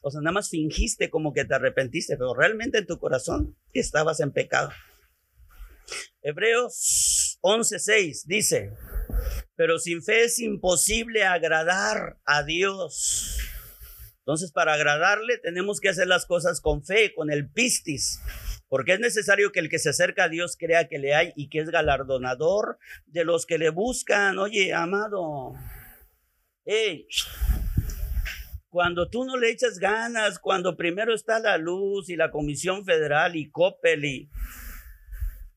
O 0.00 0.10
sea, 0.10 0.20
nada 0.20 0.34
más 0.34 0.50
fingiste 0.50 1.10
como 1.10 1.32
que 1.32 1.44
te 1.44 1.54
arrepentiste, 1.54 2.16
pero 2.16 2.34
realmente 2.34 2.78
en 2.78 2.86
tu 2.86 2.98
corazón 2.98 3.56
estabas 3.72 4.20
en 4.20 4.32
pecado. 4.32 4.70
Hebreos 6.22 7.38
11:6 7.42 8.24
dice, 8.26 8.72
pero 9.56 9.78
sin 9.78 10.02
fe 10.02 10.24
es 10.24 10.38
imposible 10.40 11.24
agradar 11.24 12.18
a 12.24 12.42
Dios. 12.42 13.38
Entonces, 14.18 14.52
para 14.52 14.74
agradarle 14.74 15.38
tenemos 15.38 15.80
que 15.80 15.88
hacer 15.88 16.06
las 16.06 16.26
cosas 16.26 16.60
con 16.60 16.84
fe, 16.84 17.12
con 17.14 17.30
el 17.30 17.50
pistis, 17.50 18.20
porque 18.68 18.94
es 18.94 19.00
necesario 19.00 19.50
que 19.50 19.60
el 19.60 19.68
que 19.68 19.80
se 19.80 19.90
acerca 19.90 20.24
a 20.24 20.28
Dios 20.28 20.56
crea 20.56 20.88
que 20.88 20.98
le 20.98 21.14
hay 21.14 21.32
y 21.34 21.48
que 21.48 21.58
es 21.58 21.70
galardonador 21.70 22.78
de 23.06 23.24
los 23.24 23.46
que 23.46 23.58
le 23.58 23.70
buscan. 23.70 24.38
Oye, 24.38 24.72
amado, 24.72 25.54
Hey, 26.64 27.08
cuando 28.68 29.08
tú 29.08 29.24
no 29.24 29.36
le 29.36 29.50
echas 29.50 29.80
ganas, 29.80 30.38
cuando 30.38 30.76
primero 30.76 31.12
está 31.12 31.40
la 31.40 31.58
luz 31.58 32.08
y 32.08 32.14
la 32.14 32.30
Comisión 32.30 32.84
Federal 32.84 33.34
y 33.34 33.50
Coppel 33.50 34.04
y, 34.04 34.30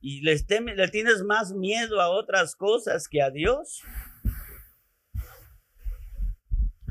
y 0.02 0.22
le, 0.22 0.36
le 0.76 0.88
tienes 0.88 1.22
más 1.22 1.54
miedo 1.54 2.02
a 2.02 2.10
otras 2.10 2.56
cosas 2.56 3.08
que 3.08 3.22
a 3.22 3.30
Dios, 3.30 3.84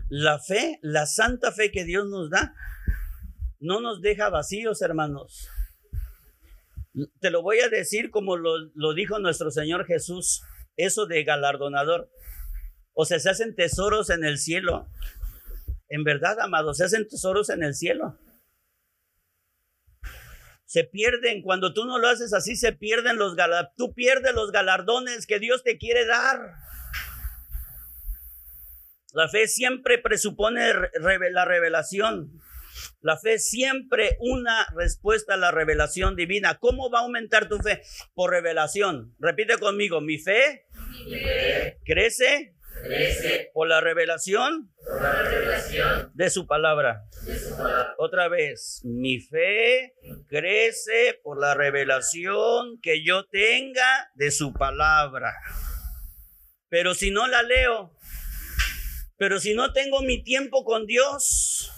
la 0.09 0.39
fe, 0.39 0.79
la 0.81 1.07
santa 1.07 1.51
fe 1.51 1.73
que 1.73 1.83
Dios 1.85 2.09
nos 2.09 2.31
da, 2.31 2.55
no 3.59 3.81
nos 3.81 4.01
deja 4.01 4.29
vacíos, 4.29 4.81
hermanos. 4.81 5.49
Te 7.19 7.31
lo 7.33 7.43
voy 7.43 7.59
a 7.59 7.69
decir 7.69 8.13
como 8.13 8.37
lo 8.37 8.95
dijo 8.95 9.19
nuestro 9.19 9.51
Señor 9.51 9.87
Jesús, 9.87 10.45
eso 10.77 11.07
de 11.07 11.25
galardonador. 11.25 12.09
O 12.95 13.05
sea, 13.05 13.19
se 13.19 13.29
hacen 13.29 13.55
tesoros 13.55 14.09
en 14.11 14.25
el 14.25 14.39
cielo. 14.39 14.89
En 15.89 16.05
verdad, 16.05 16.41
amados, 16.41 16.79
se 16.79 16.85
hacen 16.85 17.07
tesoros 17.07 17.51
en 17.51 17.63
el 17.63 17.75
cielo. 17.75 18.19
Se 20.65 20.85
pierden 20.85 21.43
cuando 21.43 21.75
tú 21.75 21.85
no 21.85 21.99
lo 21.99 22.09
haces 22.09 22.33
así, 22.33 22.57
se 22.57 22.73
pierden 22.73 23.17
los 23.17 23.37
galardones. 23.37 23.75
Tú 23.77 23.95
pierdes 23.95 24.35
los 24.35 24.51
galardones 24.51 25.27
que 25.27 25.39
Dios 25.39 25.63
te 25.63 25.77
quiere 25.79 26.07
dar. 26.07 26.55
La 29.13 29.29
fe 29.29 29.47
siempre 29.47 29.99
presupone 29.99 30.73
la 31.31 31.45
revelación. 31.45 32.41
La 33.01 33.17
fe 33.19 33.39
siempre 33.39 34.17
una 34.19 34.67
respuesta 34.75 35.35
a 35.35 35.37
la 35.37 35.53
revelación 35.53 36.17
divina. 36.17 36.59
¿Cómo 36.59 36.91
va 36.91 37.01
a 37.01 37.03
aumentar 37.03 37.49
tu 37.49 37.59
fe? 37.59 37.83
Por 38.15 38.31
revelación. 38.31 39.15
Repite 39.21 39.59
conmigo, 39.59 40.01
mi 40.01 40.19
fe, 40.19 40.67
mi 41.07 41.21
fe. 41.21 41.79
crece 41.85 42.54
por 43.53 43.69
la 43.69 43.81
revelación, 43.81 44.73
de, 46.15 46.31
su 46.31 46.47
palabra. 46.47 47.05
Otra 47.99 48.29
vez, 48.29 48.81
mi 48.85 49.21
fe 49.21 49.95
crece 50.29 51.21
por 51.23 51.41
la 51.41 51.55
revelación 51.55 52.81
que 52.81 53.05
yo 53.05 53.27
tenga 53.27 54.11
de 54.15 54.31
su 54.31 54.53
palabra. 54.53 55.35
Pero 56.69 56.95
si 56.95 57.11
no 57.11 57.27
la 57.27 57.43
leo, 57.43 57.97
pero 59.17 59.39
si 59.39 59.55
no 59.55 59.73
tengo 59.73 60.03
mi 60.03 60.23
tiempo 60.23 60.65
con 60.65 60.87
Dios, 60.87 61.71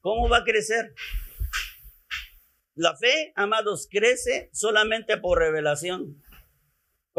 ¿cómo 0.00 0.28
va 0.28 0.38
a 0.38 0.44
crecer? 0.44 0.94
La 2.74 2.96
fe, 2.96 3.32
amados, 3.34 3.88
crece 3.90 4.48
solamente 4.52 5.18
por 5.18 5.38
revelación. 5.38 6.22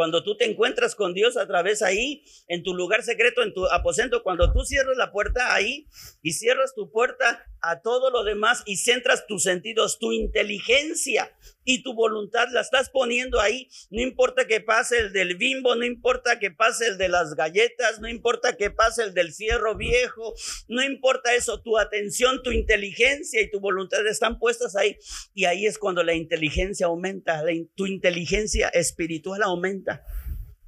Cuando 0.01 0.23
tú 0.23 0.35
te 0.35 0.49
encuentras 0.49 0.95
con 0.95 1.13
Dios 1.13 1.37
a 1.37 1.45
través 1.45 1.83
ahí, 1.83 2.23
en 2.47 2.63
tu 2.63 2.73
lugar 2.73 3.03
secreto, 3.03 3.43
en 3.43 3.53
tu 3.53 3.67
aposento, 3.67 4.23
cuando 4.23 4.51
tú 4.51 4.65
cierras 4.65 4.97
la 4.97 5.11
puerta 5.11 5.53
ahí 5.53 5.85
y 6.23 6.33
cierras 6.33 6.73
tu 6.73 6.89
puerta 6.89 7.45
a 7.61 7.81
todo 7.81 8.09
lo 8.09 8.23
demás 8.23 8.63
y 8.65 8.77
centras 8.77 9.27
tus 9.27 9.43
sentidos, 9.43 9.99
tu 9.99 10.11
inteligencia 10.11 11.31
y 11.63 11.83
tu 11.83 11.93
voluntad 11.93 12.47
la 12.51 12.61
estás 12.61 12.89
poniendo 12.89 13.39
ahí. 13.39 13.69
No 13.89 14.01
importa 14.01 14.47
que 14.47 14.61
pase 14.61 14.97
el 14.97 15.13
del 15.13 15.37
bimbo, 15.37 15.75
no 15.75 15.85
importa 15.85 16.39
que 16.39 16.51
pase 16.51 16.87
el 16.87 16.97
de 16.97 17.09
las 17.09 17.35
galletas, 17.35 17.99
no 17.99 18.07
importa 18.07 18.57
que 18.57 18.71
pase 18.71 19.03
el 19.03 19.13
del 19.13 19.31
fierro 19.31 19.75
viejo, 19.75 20.33
no 20.67 20.83
importa 20.83 21.35
eso, 21.35 21.61
tu 21.61 21.77
atención, 21.77 22.41
tu 22.43 22.51
inteligencia 22.51 23.41
y 23.41 23.51
tu 23.51 23.59
voluntad 23.59 24.05
están 24.07 24.39
puestas 24.39 24.75
ahí. 24.75 24.97
Y 25.33 25.45
ahí 25.45 25.65
es 25.67 25.77
cuando 25.77 26.03
la 26.03 26.15
inteligencia 26.15 26.87
aumenta, 26.87 27.43
tu 27.75 27.85
inteligencia 27.85 28.69
espiritual 28.69 29.43
aumenta. 29.43 30.03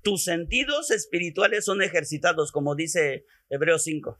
Tus 0.03 0.25
sentidos 0.25 0.91
espirituales 0.91 1.65
son 1.65 1.81
ejercitados, 1.81 2.51
como 2.51 2.75
dice 2.75 3.25
Hebreos 3.49 3.83
5. 3.83 4.19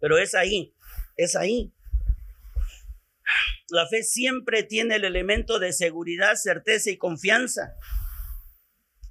Pero 0.00 0.18
es 0.18 0.34
ahí 0.34 0.72
es 1.18 1.36
ahí. 1.36 1.74
La 3.68 3.86
fe 3.86 4.02
siempre 4.02 4.62
tiene 4.62 4.96
el 4.96 5.04
elemento 5.04 5.58
de 5.58 5.74
seguridad, 5.74 6.36
certeza 6.36 6.90
y 6.90 6.96
confianza. 6.96 7.74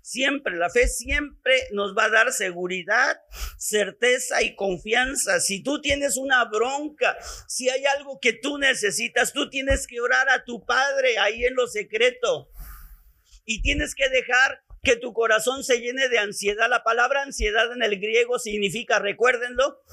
Siempre, 0.02 0.56
la 0.56 0.70
fe 0.70 0.88
siempre 0.88 1.68
nos 1.74 1.96
va 1.96 2.06
a 2.06 2.10
dar 2.10 2.32
seguridad, 2.32 3.20
certeza 3.58 4.42
y 4.42 4.56
confianza. 4.56 5.42
Si 5.42 5.62
tú 5.62 5.82
tienes 5.82 6.16
una 6.18 6.46
bronca, 6.46 7.18
si 7.46 7.70
hay 7.70 7.86
algo 7.86 8.18
que 8.20 8.34
tú 8.34 8.58
necesitas, 8.58 9.34
tú 9.34 9.50
tienes 9.50 9.86
que 9.86 10.00
orar 10.00 10.30
a 10.30 10.46
tu 10.46 10.66
Padre 10.66 11.20
ahí 11.20 11.44
en 11.44 11.56
lo 11.56 11.68
secreto. 11.68 12.50
Y 13.44 13.62
tienes 13.62 13.94
que 13.94 14.08
dejar 14.10 14.64
que 14.82 14.96
tu 14.96 15.12
corazón 15.12 15.66
se 15.66 15.82
llene 15.82 16.08
de 16.08 16.20
ansiedad. 16.20 16.70
La 16.70 16.84
palabra 16.84 17.24
ansiedad 17.24 17.72
en 17.74 17.84
el 17.84 18.00
griego 18.00 18.40
significa, 18.40 19.00
recuérdenlo, 19.00 19.84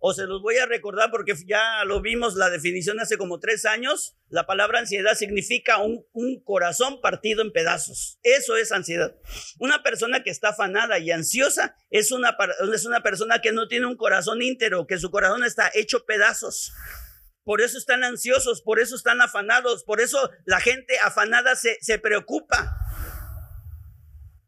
o 0.00 0.12
se 0.12 0.26
los 0.26 0.42
voy 0.42 0.56
a 0.58 0.66
recordar 0.66 1.10
porque 1.10 1.34
ya 1.46 1.84
lo 1.84 2.00
vimos 2.00 2.36
la 2.36 2.50
definición 2.50 3.00
hace 3.00 3.18
como 3.18 3.40
tres 3.40 3.64
años. 3.64 4.16
La 4.28 4.46
palabra 4.46 4.78
ansiedad 4.78 5.14
significa 5.14 5.78
un, 5.78 6.04
corazón 6.44 7.00
partido 7.00 7.42
en 7.42 7.52
pedazos. 7.52 8.18
Eso 8.22 8.56
es 8.56 8.70
ansiedad. 8.72 9.16
Una 9.58 9.82
persona 9.82 10.22
que 10.22 10.30
está 10.30 10.50
afanada 10.50 10.98
y 10.98 11.10
ansiosa 11.10 11.76
es 11.90 12.12
una, 12.12 12.36
es 12.72 12.84
una 12.84 13.02
persona 13.02 13.40
que 13.40 13.52
no 13.52 13.66
tiene 13.68 13.86
un 13.86 13.96
corazón 13.96 14.40
íntero, 14.42 14.86
que 14.86 14.98
su 14.98 15.10
corazón 15.10 15.44
está 15.44 15.70
hecho 15.74 16.04
pedazos. 16.06 16.72
Por 17.44 17.60
eso 17.60 17.78
están 17.78 18.04
ansiosos, 18.04 18.62
por 18.62 18.78
eso 18.78 18.94
están 18.94 19.20
afanados, 19.20 19.82
por 19.84 20.00
eso 20.00 20.30
la 20.44 20.60
gente 20.60 20.98
afanada 21.02 21.56
se, 21.56 21.78
se 21.80 21.98
preocupa. 21.98 22.76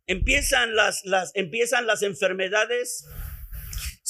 Empiezan 0.07 0.75
las, 0.75 1.05
las, 1.05 1.31
empiezan 1.35 1.87
las 1.87 2.03
enfermedades 2.03 3.07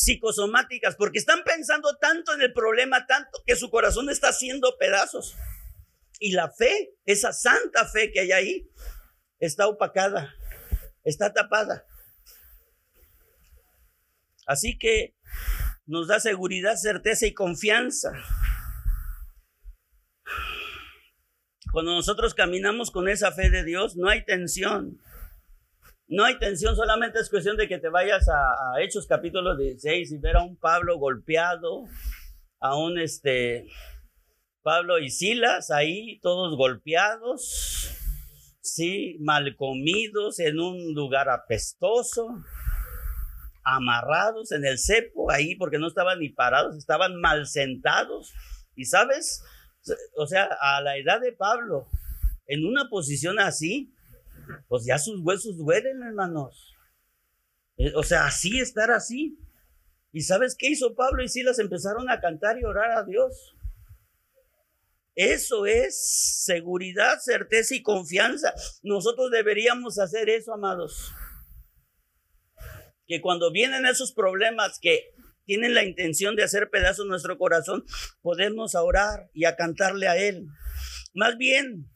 psicosomáticas, 0.01 0.97
porque 0.97 1.19
están 1.19 1.45
pensando 1.45 1.95
tanto 1.99 2.33
en 2.33 2.41
el 2.41 2.55
problema, 2.55 3.07
tanto 3.07 3.43
que 3.47 3.55
su 3.55 3.69
corazón 3.69 4.09
está 4.09 4.29
haciendo 4.29 4.79
pedazos. 4.79 5.37
Y 6.19 6.33
la 6.33 6.51
fe, 6.51 6.95
esa 7.05 7.35
santa 7.35 7.87
fe 7.87 8.11
que 8.11 8.21
hay 8.21 8.33
ahí, 8.33 8.71
está 9.41 9.67
opacada, 9.67 10.35
está 11.05 11.35
tapada. 11.35 11.85
Así 14.47 14.79
que 14.79 15.17
nos 15.85 16.09
da 16.09 16.19
seguridad, 16.19 16.77
certeza 16.77 17.27
y 17.27 17.35
confianza. 17.35 18.13
Cuando 21.73 21.93
nosotros 21.93 22.33
caminamos 22.33 22.91
con 22.91 23.07
esa 23.07 23.33
fe 23.33 23.51
de 23.51 23.65
Dios, 23.65 23.97
no 23.97 24.09
hay 24.09 24.25
tensión. 24.25 24.99
No 26.13 26.25
hay 26.25 26.41
tensión, 26.41 26.75
solamente 26.75 27.21
es 27.21 27.31
cuestión 27.31 27.57
de 27.57 27.69
que 27.69 27.79
te 27.79 27.89
vayas 27.89 28.29
a, 28.29 28.83
Hechos 28.83 29.07
capítulo 29.07 29.57
16 29.57 30.11
y 30.11 30.19
ver 30.19 30.39
a 30.39 30.43
un 30.43 30.57
Pablo 30.57 30.99
golpeado, 30.99 31.85
a 32.59 32.77
un 32.77 32.99
este 32.99 33.69
Pablo 34.63 34.99
y 34.99 35.09
Silas 35.09 35.71
ahí 35.71 36.19
todos 36.21 36.57
golpeados, 36.57 37.97
sí, 38.61 39.19
mal 39.21 39.55
comidos 39.55 40.41
en 40.41 40.59
un 40.59 40.95
lugar 40.95 41.29
apestoso, 41.29 42.27
amarrados 43.63 44.51
en 44.51 44.65
el 44.65 44.81
cepo 44.81 45.31
ahí 45.31 45.55
porque 45.55 45.79
no 45.79 45.87
estaban 45.87 46.19
ni 46.19 46.31
parados, 46.31 46.77
estaban 46.77 47.21
mal 47.21 47.47
sentados. 47.47 48.33
Y 48.75 48.87
sabes, 48.87 49.45
o 50.17 50.27
sea, 50.27 50.49
a 50.61 50.81
la 50.81 50.97
edad 50.97 51.21
de 51.21 51.31
Pablo, 51.31 51.87
en 52.49 52.67
una 52.67 52.89
posición 52.89 53.39
así, 53.39 53.95
pues 54.69 54.85
ya 54.85 54.99
sus 54.99 55.21
huesos 55.21 55.57
duelen, 55.57 56.03
hermanos. 56.03 56.75
Eh, 57.77 57.93
o 57.95 58.03
sea, 58.03 58.27
así 58.27 58.61
estar 58.61 58.91
así. 58.91 59.39
¿Y 60.13 60.23
sabes 60.23 60.57
qué 60.59 60.69
hizo 60.69 60.95
Pablo 60.95 61.23
y 61.23 61.29
Silas? 61.29 61.59
Empezaron 61.59 62.11
a 62.11 62.21
cantar 62.21 62.59
y 62.59 62.65
orar 62.65 62.93
a 62.93 63.05
Dios. 63.05 63.55
Eso 65.15 65.67
es 65.67 66.45
seguridad, 66.45 67.19
certeza 67.21 67.75
y 67.75 67.83
confianza. 67.83 68.55
Nosotros 68.83 69.31
deberíamos 69.31 69.99
hacer 69.99 70.31
eso, 70.31 70.55
amados. 70.55 71.13
Que 73.07 73.21
cuando 73.21 73.51
vienen 73.51 73.87
esos 73.87 74.13
problemas 74.13 74.79
que 74.81 75.11
tienen 75.45 75.75
la 75.75 75.85
intención 75.85 76.37
de 76.37 76.45
hacer 76.45 76.71
pedazos 76.71 77.07
nuestro 77.07 77.37
corazón, 77.37 77.85
podemos 78.23 78.75
orar 78.75 79.31
y 79.35 79.47
a 79.47 79.57
cantarle 79.57 80.07
a 80.07 80.17
Él. 80.17 80.47
Más 81.13 81.37
bien, 81.37 81.91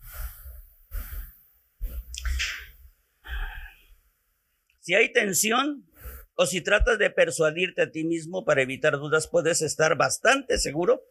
Si 4.85 4.93
hay 4.95 5.11
tensión 5.11 5.87
o 6.35 6.45
si 6.45 6.61
tratas 6.61 6.99
de 6.99 7.09
persuadirte 7.09 7.81
a 7.81 7.91
ti 7.91 8.05
mismo 8.05 8.45
para 8.45 8.61
evitar 8.61 8.93
dudas, 8.99 9.29
puedes 9.29 9.63
estar 9.63 9.97
bastante 9.97 10.59
seguro 10.59 11.03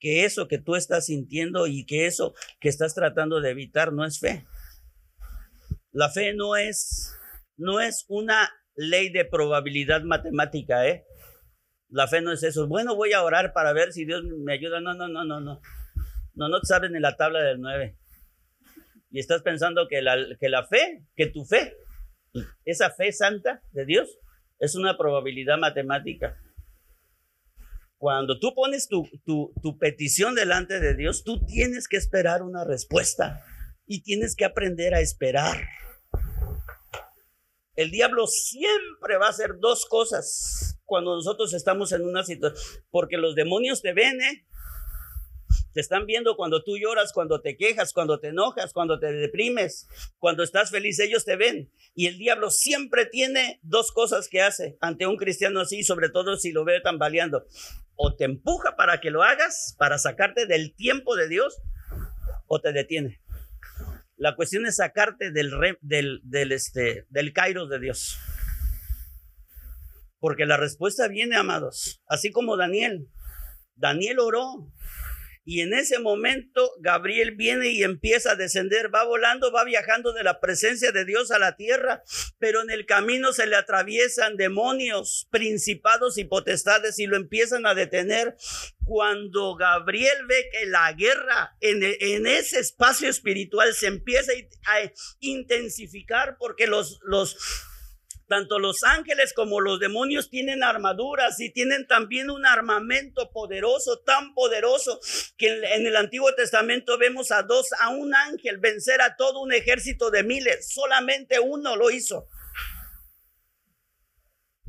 que 0.00 0.24
eso 0.24 0.48
que 0.48 0.58
tú 0.58 0.74
estás 0.74 1.06
sintiendo 1.06 1.68
y 1.68 1.86
que 1.86 2.06
eso 2.06 2.34
que 2.58 2.68
estás 2.68 2.96
tratando 2.96 3.40
de 3.40 3.50
evitar 3.50 3.92
no 3.92 4.04
es 4.04 4.18
fe. 4.18 4.44
La 5.92 6.10
fe 6.10 6.34
no 6.34 6.56
es 6.56 7.16
no 7.56 7.80
es 7.80 8.06
una 8.08 8.50
ley 8.74 9.08
de 9.10 9.24
probabilidad 9.24 10.02
matemática, 10.02 10.88
¿eh? 10.88 11.04
La 11.90 12.08
fe 12.08 12.22
no 12.22 12.32
es 12.32 12.42
eso. 12.42 12.66
Bueno, 12.66 12.96
voy 12.96 13.12
a 13.12 13.22
orar 13.22 13.52
para 13.52 13.72
ver 13.72 13.92
si 13.92 14.04
Dios 14.04 14.24
me 14.24 14.54
ayuda. 14.54 14.80
No, 14.80 14.94
no, 14.94 15.06
no, 15.06 15.24
no, 15.24 15.40
no. 15.40 15.60
No, 16.34 16.48
no 16.48 16.58
sabes 16.64 16.90
ni 16.90 16.98
la 16.98 17.16
tabla 17.16 17.40
del 17.40 17.60
9. 17.60 17.96
Y 19.12 19.20
estás 19.20 19.42
pensando 19.42 19.86
que 19.86 20.02
la, 20.02 20.16
que 20.40 20.48
la 20.48 20.66
fe, 20.66 21.04
que 21.14 21.26
tu 21.26 21.44
fe 21.44 21.76
esa 22.64 22.90
fe 22.90 23.12
santa 23.12 23.62
de 23.72 23.84
Dios 23.84 24.18
es 24.58 24.74
una 24.74 24.96
probabilidad 24.96 25.58
matemática. 25.58 26.38
Cuando 27.98 28.38
tú 28.38 28.54
pones 28.54 28.88
tu, 28.88 29.08
tu, 29.24 29.78
petición 29.78 30.34
delante 30.34 30.80
de 30.80 30.94
Dios, 30.94 31.22
tú 31.24 31.44
tienes 31.44 31.86
que 31.88 31.96
esperar 31.96 32.42
una 32.42 32.64
respuesta 32.64 33.44
y 33.86 34.02
tienes 34.02 34.34
que 34.34 34.44
aprender 34.44 34.94
a 34.94 35.00
esperar. 35.00 35.68
El 37.74 37.90
diablo 37.90 38.26
siempre 38.26 39.16
va 39.18 39.26
a 39.26 39.30
hacer 39.30 39.58
dos 39.60 39.86
cosas 39.86 40.80
cuando 40.84 41.14
nosotros 41.14 41.54
estamos 41.54 41.92
en 41.92 42.02
una 42.02 42.24
situación, 42.24 42.84
porque 42.90 43.16
los 43.16 43.34
demonios 43.34 43.82
te 43.82 43.92
ven, 43.92 44.20
¿eh? 44.20 44.46
Te 45.72 45.80
están 45.80 46.06
viendo 46.06 46.36
cuando 46.36 46.62
tú 46.62 46.76
lloras, 46.76 47.12
cuando 47.12 47.40
te 47.40 47.56
quejas, 47.56 47.92
cuando 47.92 48.20
te 48.20 48.28
enojas, 48.28 48.72
cuando 48.72 48.98
te 48.98 49.12
deprimes, 49.12 49.88
cuando 50.18 50.42
estás 50.42 50.70
feliz, 50.70 50.98
ellos 51.00 51.24
te 51.24 51.36
ven. 51.36 51.70
Y 51.94 52.06
el 52.06 52.18
diablo 52.18 52.50
siempre 52.50 53.06
tiene 53.06 53.58
dos 53.62 53.92
cosas 53.92 54.28
que 54.28 54.42
hace 54.42 54.76
ante 54.80 55.06
un 55.06 55.16
cristiano 55.16 55.60
así, 55.60 55.82
sobre 55.82 56.10
todo 56.10 56.36
si 56.36 56.52
lo 56.52 56.64
ve 56.64 56.80
tambaleando. 56.80 57.46
O 57.94 58.14
te 58.14 58.24
empuja 58.24 58.76
para 58.76 59.00
que 59.00 59.10
lo 59.10 59.22
hagas, 59.22 59.74
para 59.78 59.98
sacarte 59.98 60.46
del 60.46 60.74
tiempo 60.74 61.16
de 61.16 61.28
Dios, 61.28 61.62
o 62.46 62.60
te 62.60 62.72
detiene. 62.72 63.20
La 64.16 64.36
cuestión 64.36 64.66
es 64.66 64.76
sacarte 64.76 65.32
del, 65.32 65.50
del, 65.80 66.20
del, 66.22 66.52
este, 66.52 67.06
del 67.08 67.32
kairos 67.32 67.68
de 67.70 67.80
Dios. 67.80 68.18
Porque 70.20 70.46
la 70.46 70.56
respuesta 70.56 71.08
viene, 71.08 71.36
amados, 71.36 72.02
así 72.06 72.30
como 72.30 72.56
Daniel. 72.56 73.08
Daniel 73.74 74.20
oró, 74.20 74.70
y 75.44 75.60
en 75.60 75.74
ese 75.74 75.98
momento 75.98 76.72
Gabriel 76.80 77.32
viene 77.32 77.70
y 77.70 77.82
empieza 77.82 78.32
a 78.32 78.36
descender, 78.36 78.94
va 78.94 79.04
volando, 79.04 79.50
va 79.50 79.64
viajando 79.64 80.12
de 80.12 80.22
la 80.22 80.40
presencia 80.40 80.92
de 80.92 81.04
Dios 81.04 81.32
a 81.32 81.38
la 81.38 81.56
tierra, 81.56 82.04
pero 82.38 82.62
en 82.62 82.70
el 82.70 82.86
camino 82.86 83.32
se 83.32 83.46
le 83.46 83.56
atraviesan 83.56 84.36
demonios, 84.36 85.28
principados 85.30 86.16
y 86.18 86.24
potestades 86.24 86.98
y 86.98 87.06
lo 87.06 87.16
empiezan 87.16 87.66
a 87.66 87.74
detener. 87.74 88.36
Cuando 88.84 89.56
Gabriel 89.56 90.26
ve 90.26 90.48
que 90.52 90.66
la 90.66 90.92
guerra 90.92 91.56
en, 91.60 92.26
ese 92.26 92.60
espacio 92.60 93.08
espiritual 93.08 93.74
se 93.74 93.86
empieza 93.86 94.32
a 94.66 94.92
intensificar 95.20 96.36
porque 96.38 96.66
los 96.66 97.00
tanto 98.32 98.58
los 98.58 98.82
ángeles 98.82 99.34
como 99.34 99.60
los 99.60 99.78
demonios 99.78 100.30
tienen 100.30 100.64
armaduras 100.64 101.38
y 101.38 101.50
tienen 101.50 101.86
también 101.86 102.30
un 102.30 102.46
armamento 102.46 103.30
poderoso, 103.30 103.98
tan 103.98 104.32
poderoso 104.32 105.00
que 105.36 105.48
en, 105.74 105.86
el 105.86 105.94
Antiguo 105.96 106.34
Testamento 106.34 106.96
vemos 106.96 107.30
a 107.30 107.42
dos, 107.42 107.66
a 107.78 107.90
un 107.90 108.14
ángel 108.14 108.56
vencer 108.56 109.02
a 109.02 109.16
todo 109.16 109.42
un 109.42 109.52
ejército 109.52 110.10
de 110.10 110.22
miles. 110.22 110.72
Solamente 110.72 111.40
uno 111.40 111.76
lo 111.76 111.90
hizo. 111.90 112.26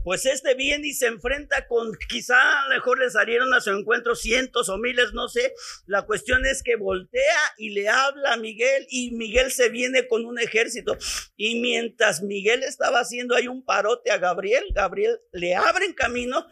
Pues 0.03 0.25
este 0.25 0.53
viene 0.55 0.87
y 0.87 0.93
se 0.93 1.07
enfrenta 1.07 1.67
con, 1.67 1.97
quizá 2.09 2.37
mejor 2.69 2.99
le 2.99 3.09
salieron 3.09 3.53
a 3.53 3.61
su 3.61 3.71
encuentro 3.71 4.15
cientos 4.15 4.67
o 4.69 4.77
miles, 4.77 5.13
no 5.13 5.29
sé. 5.29 5.53
La 5.85 6.05
cuestión 6.05 6.45
es 6.45 6.61
que 6.61 6.75
voltea 6.75 7.39
y 7.57 7.69
le 7.69 7.87
habla 7.87 8.33
a 8.33 8.37
Miguel 8.37 8.85
y 8.89 9.11
Miguel 9.11 9.51
se 9.51 9.69
viene 9.69 10.07
con 10.07 10.25
un 10.25 10.39
ejército. 10.39 10.97
Y 11.37 11.61
mientras 11.61 12.21
Miguel 12.21 12.63
estaba 12.63 12.99
haciendo 12.99 13.35
ahí 13.35 13.47
un 13.47 13.63
parote 13.63 14.11
a 14.11 14.17
Gabriel, 14.17 14.65
Gabriel 14.73 15.19
le 15.31 15.55
abre 15.55 15.93
camino 15.95 16.45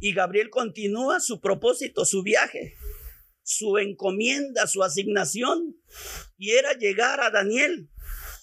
y 0.00 0.12
Gabriel 0.12 0.50
continúa 0.50 1.20
su 1.20 1.40
propósito, 1.40 2.04
su 2.04 2.22
viaje, 2.22 2.76
su 3.42 3.78
encomienda, 3.78 4.66
su 4.66 4.82
asignación. 4.82 5.76
Y 6.36 6.52
era 6.52 6.72
llegar 6.74 7.20
a 7.20 7.30
Daniel. 7.30 7.88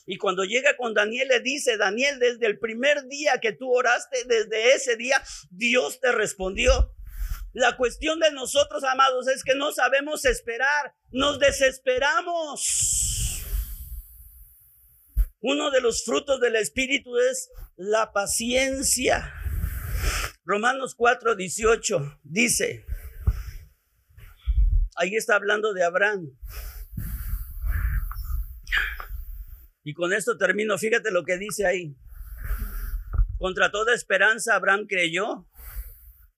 Y 0.05 0.17
cuando 0.17 0.43
llega 0.43 0.77
con 0.77 0.93
Daniel 0.93 1.29
le 1.29 1.39
dice, 1.39 1.77
Daniel, 1.77 2.19
desde 2.19 2.45
el 2.45 2.59
primer 2.59 3.07
día 3.07 3.39
que 3.41 3.53
tú 3.53 3.73
oraste, 3.73 4.23
desde 4.25 4.73
ese 4.73 4.97
día, 4.97 5.21
Dios 5.49 5.99
te 5.99 6.11
respondió. 6.11 6.93
La 7.53 7.77
cuestión 7.77 8.19
de 8.19 8.31
nosotros, 8.31 8.83
amados, 8.83 9.27
es 9.27 9.43
que 9.43 9.55
no 9.55 9.71
sabemos 9.71 10.25
esperar, 10.25 10.93
nos 11.11 11.39
desesperamos. 11.39 13.43
Uno 15.39 15.71
de 15.71 15.81
los 15.81 16.03
frutos 16.03 16.41
del 16.41 16.55
Espíritu 16.55 17.17
es 17.17 17.49
la 17.75 18.11
paciencia. 18.11 19.33
Romanos 20.43 20.95
4, 20.95 21.35
18 21.35 22.19
dice, 22.23 22.85
ahí 24.95 25.15
está 25.15 25.35
hablando 25.35 25.73
de 25.73 25.83
Abraham. 25.83 26.31
Y 29.85 29.93
con 29.93 30.11
esto 30.11 30.37
termino. 30.37 30.77
Fíjate 30.77 31.11
lo 31.11 31.23
que 31.23 31.37
dice 31.37 31.65
ahí. 31.65 31.95
Contra 33.37 33.71
toda 33.71 33.93
esperanza 33.93 34.55
Abraham 34.55 34.87
creyó 34.87 35.47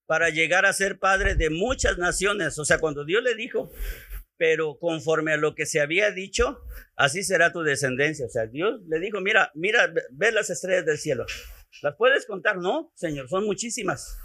para 0.05 0.29
llegar 0.29 0.65
a 0.65 0.73
ser 0.73 0.99
padre 0.99 1.35
de 1.35 1.49
muchas 1.49 1.97
naciones. 1.97 2.59
O 2.59 2.65
sea, 2.65 2.79
cuando 2.79 3.05
Dios 3.05 3.23
le 3.23 3.35
dijo, 3.35 3.71
pero 4.35 4.77
conforme 4.77 5.33
a 5.33 5.37
lo 5.37 5.55
que 5.55 5.65
se 5.65 5.79
había 5.79 6.11
dicho, 6.11 6.61
así 6.97 7.23
será 7.23 7.53
tu 7.53 7.61
descendencia. 7.61 8.25
O 8.25 8.29
sea, 8.29 8.47
Dios 8.47 8.81
le 8.87 8.99
dijo, 8.99 9.21
mira, 9.21 9.51
mira, 9.55 9.93
ve 10.11 10.31
las 10.33 10.49
estrellas 10.49 10.85
del 10.85 10.97
cielo. 10.97 11.25
¿Las 11.81 11.95
puedes 11.95 12.25
contar? 12.25 12.57
No, 12.57 12.91
Señor, 12.95 13.29
son 13.29 13.45
muchísimas. 13.45 14.17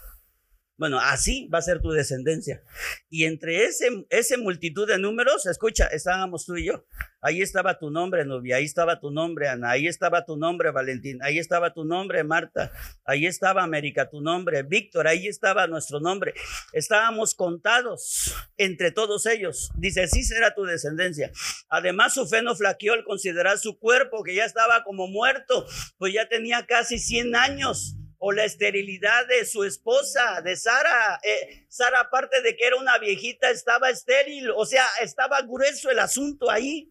Bueno, 0.82 0.98
así 0.98 1.46
va 1.46 1.58
a 1.58 1.62
ser 1.62 1.80
tu 1.80 1.92
descendencia. 1.92 2.60
Y 3.08 3.22
entre 3.22 3.66
ese, 3.66 4.36
multitud 4.36 4.88
de 4.88 4.98
números, 4.98 5.46
escucha, 5.46 5.86
estábamos 5.86 6.44
tú 6.44 6.56
y 6.56 6.66
yo. 6.66 6.84
Ahí 7.20 7.40
estaba 7.40 7.78
tu 7.78 7.88
nombre, 7.88 8.24
Nubia, 8.24 8.56
ahí 8.56 8.64
estaba 8.64 8.98
tu 8.98 9.12
nombre, 9.12 9.46
Ana, 9.46 9.70
ahí 9.70 9.86
estaba 9.86 10.24
tu 10.24 10.36
nombre, 10.36 10.72
Valentín, 10.72 11.22
ahí 11.22 11.38
estaba 11.38 11.72
tu 11.72 11.84
nombre, 11.84 12.24
Marta, 12.24 12.72
ahí 13.04 13.26
estaba 13.26 13.62
América, 13.62 14.10
tu 14.10 14.20
nombre, 14.20 14.64
Víctor, 14.64 15.06
ahí 15.06 15.28
estaba 15.28 15.68
nuestro 15.68 16.00
nombre. 16.00 16.34
Estábamos 16.72 17.36
contados 17.36 18.34
entre 18.56 18.90
todos 18.90 19.26
ellos. 19.26 19.70
Dice, 19.76 20.02
así 20.02 20.24
será 20.24 20.52
tu 20.52 20.64
descendencia. 20.64 21.30
Además, 21.68 22.14
su 22.14 22.26
fe 22.26 22.42
no 22.42 22.56
flaqueó 22.56 22.94
al 22.94 23.04
considerar 23.04 23.56
su 23.58 23.78
cuerpo, 23.78 24.24
que 24.24 24.34
ya 24.34 24.46
estaba 24.46 24.82
como 24.82 25.06
muerto, 25.06 25.64
pues 25.98 26.12
ya 26.12 26.28
tenía 26.28 26.66
casi 26.66 26.98
100 26.98 27.36
años 27.36 27.98
o 28.24 28.30
la 28.30 28.44
esterilidad 28.44 29.26
de 29.26 29.44
su 29.44 29.64
esposa, 29.64 30.42
de 30.42 30.54
Sara. 30.54 31.18
Eh, 31.24 31.66
Sara, 31.68 32.02
aparte 32.02 32.40
de 32.40 32.54
que 32.54 32.64
era 32.64 32.76
una 32.76 32.96
viejita, 32.98 33.50
estaba 33.50 33.90
estéril, 33.90 34.52
o 34.54 34.64
sea, 34.64 34.84
estaba 35.02 35.42
grueso 35.42 35.90
el 35.90 35.98
asunto 35.98 36.48
ahí. 36.48 36.88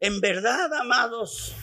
En 0.00 0.20
verdad, 0.20 0.72
amados. 0.74 1.54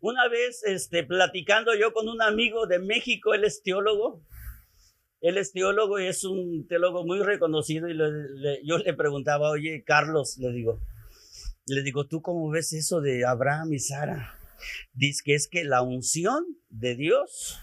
Una 0.00 0.28
vez, 0.28 0.62
este, 0.64 1.02
platicando 1.02 1.74
yo 1.74 1.92
con 1.92 2.08
un 2.08 2.22
amigo 2.22 2.68
de 2.68 2.78
México, 2.78 3.34
él 3.34 3.42
es 3.42 3.64
teólogo. 3.64 4.24
Él 5.20 5.38
es 5.38 5.52
teólogo 5.52 5.98
y 5.98 6.06
es 6.06 6.22
un 6.22 6.68
teólogo 6.68 7.04
muy 7.04 7.18
reconocido. 7.18 7.88
Y 7.88 7.98
yo 8.64 8.78
le 8.78 8.94
preguntaba, 8.94 9.50
oye, 9.50 9.82
Carlos, 9.84 10.38
le 10.38 10.52
digo, 10.52 10.80
le 11.66 11.82
digo, 11.82 12.06
¿tú 12.06 12.22
cómo 12.22 12.48
ves 12.48 12.72
eso 12.72 13.00
de 13.00 13.26
Abraham 13.26 13.72
y 13.72 13.80
Sara? 13.80 14.38
Dice 14.92 15.22
que 15.24 15.34
es 15.34 15.48
que 15.48 15.64
la 15.64 15.82
unción 15.82 16.44
de 16.68 16.94
Dios 16.94 17.58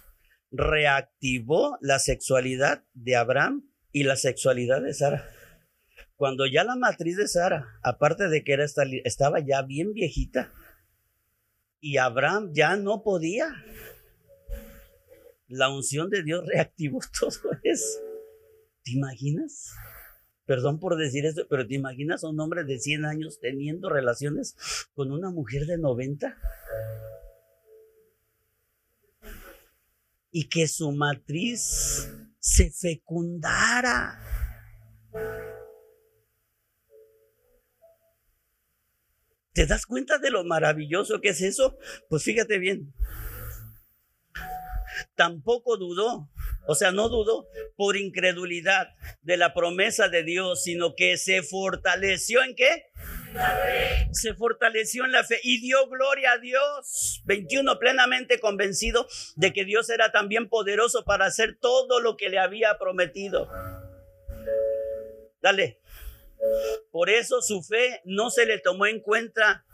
reactivó 0.52 1.78
la 1.82 2.00
sexualidad 2.00 2.84
de 2.94 3.16
Abraham 3.16 3.70
y 3.92 4.04
la 4.04 4.16
sexualidad 4.16 4.82
de 4.82 4.94
Sara. 4.94 5.30
Cuando 6.16 6.46
ya 6.46 6.64
la 6.64 6.76
matriz 6.76 7.18
de 7.18 7.28
Sara, 7.28 7.80
aparte 7.84 8.28
de 8.28 8.44
que 8.44 8.54
era 8.54 8.66
estaba 8.66 9.40
ya 9.40 9.62
bien 9.62 9.94
viejita, 9.94 10.52
y 11.80 11.98
Abraham 11.98 12.52
ya 12.54 12.76
no 12.76 13.04
podía, 13.04 13.48
la 15.48 15.70
unción 15.70 16.10
de 16.10 16.24
Dios 16.24 16.46
reactivó 16.54 17.00
todo 17.20 17.52
eso. 17.64 18.00
¿Te 18.84 18.92
imaginas? 18.92 19.72
Perdón 20.50 20.80
por 20.80 20.98
decir 20.98 21.28
eso, 21.28 21.46
pero 21.48 21.68
¿te 21.68 21.76
imaginas 21.76 22.24
a 22.24 22.28
un 22.28 22.40
hombre 22.40 22.64
de 22.64 22.80
100 22.80 23.06
años 23.06 23.40
teniendo 23.40 23.88
relaciones 23.88 24.56
con 24.96 25.12
una 25.12 25.30
mujer 25.30 25.68
de 25.68 25.78
90? 25.78 26.36
Y 30.32 30.50
que 30.50 30.68
su 30.68 30.92
matriz 30.92 32.12
se 32.40 32.72
fecundara. 32.72 34.20
¿Te 39.54 39.68
das 39.68 39.86
cuenta 39.86 40.18
de 40.18 40.32
lo 40.32 40.44
maravilloso 40.46 41.22
que 41.22 41.30
es 41.30 41.42
eso? 41.42 41.78
Pues 42.10 42.24
fíjate 42.24 42.58
bien. 42.58 42.92
Tampoco 45.14 45.78
dudó 45.78 46.28
o 46.68 46.76
sea, 46.76 46.92
no 46.92 47.10
dudó 47.10 47.48
por 47.76 47.98
incredulidad 47.98 48.90
de 49.22 49.38
la 49.38 49.54
promesa 49.54 50.10
de 50.10 50.24
Dios, 50.24 50.64
sino 50.64 50.96
que 50.96 51.18
se 51.18 51.42
fortaleció 51.42 52.44
en 52.44 52.56
qué? 52.56 52.86
Se 54.12 54.34
fortaleció 54.34 55.06
en 55.06 55.12
la 55.12 55.24
fe 55.24 55.40
y 55.44 55.62
dio 55.62 55.88
gloria 55.88 56.34
a 56.34 56.38
Dios. 56.38 57.22
21, 57.26 57.80
plenamente 57.80 58.40
convencido 58.40 59.08
de 59.36 59.54
que 59.54 59.66
Dios 59.66 59.90
era 59.90 60.12
también 60.12 60.50
poderoso 60.50 61.06
para 61.06 61.26
hacer 61.26 61.58
todo 61.60 62.00
lo 62.00 62.18
que 62.18 62.30
le 62.30 62.40
había 62.40 62.78
prometido. 62.78 63.50
Dale. 65.42 65.80
Por 66.92 67.10
eso 67.10 67.42
su 67.42 67.62
fe 67.62 68.02
no 68.06 68.30
se 68.30 68.46
le 68.46 68.60
tomó 68.60 68.86
en 68.86 69.02
cuenta 69.02 69.66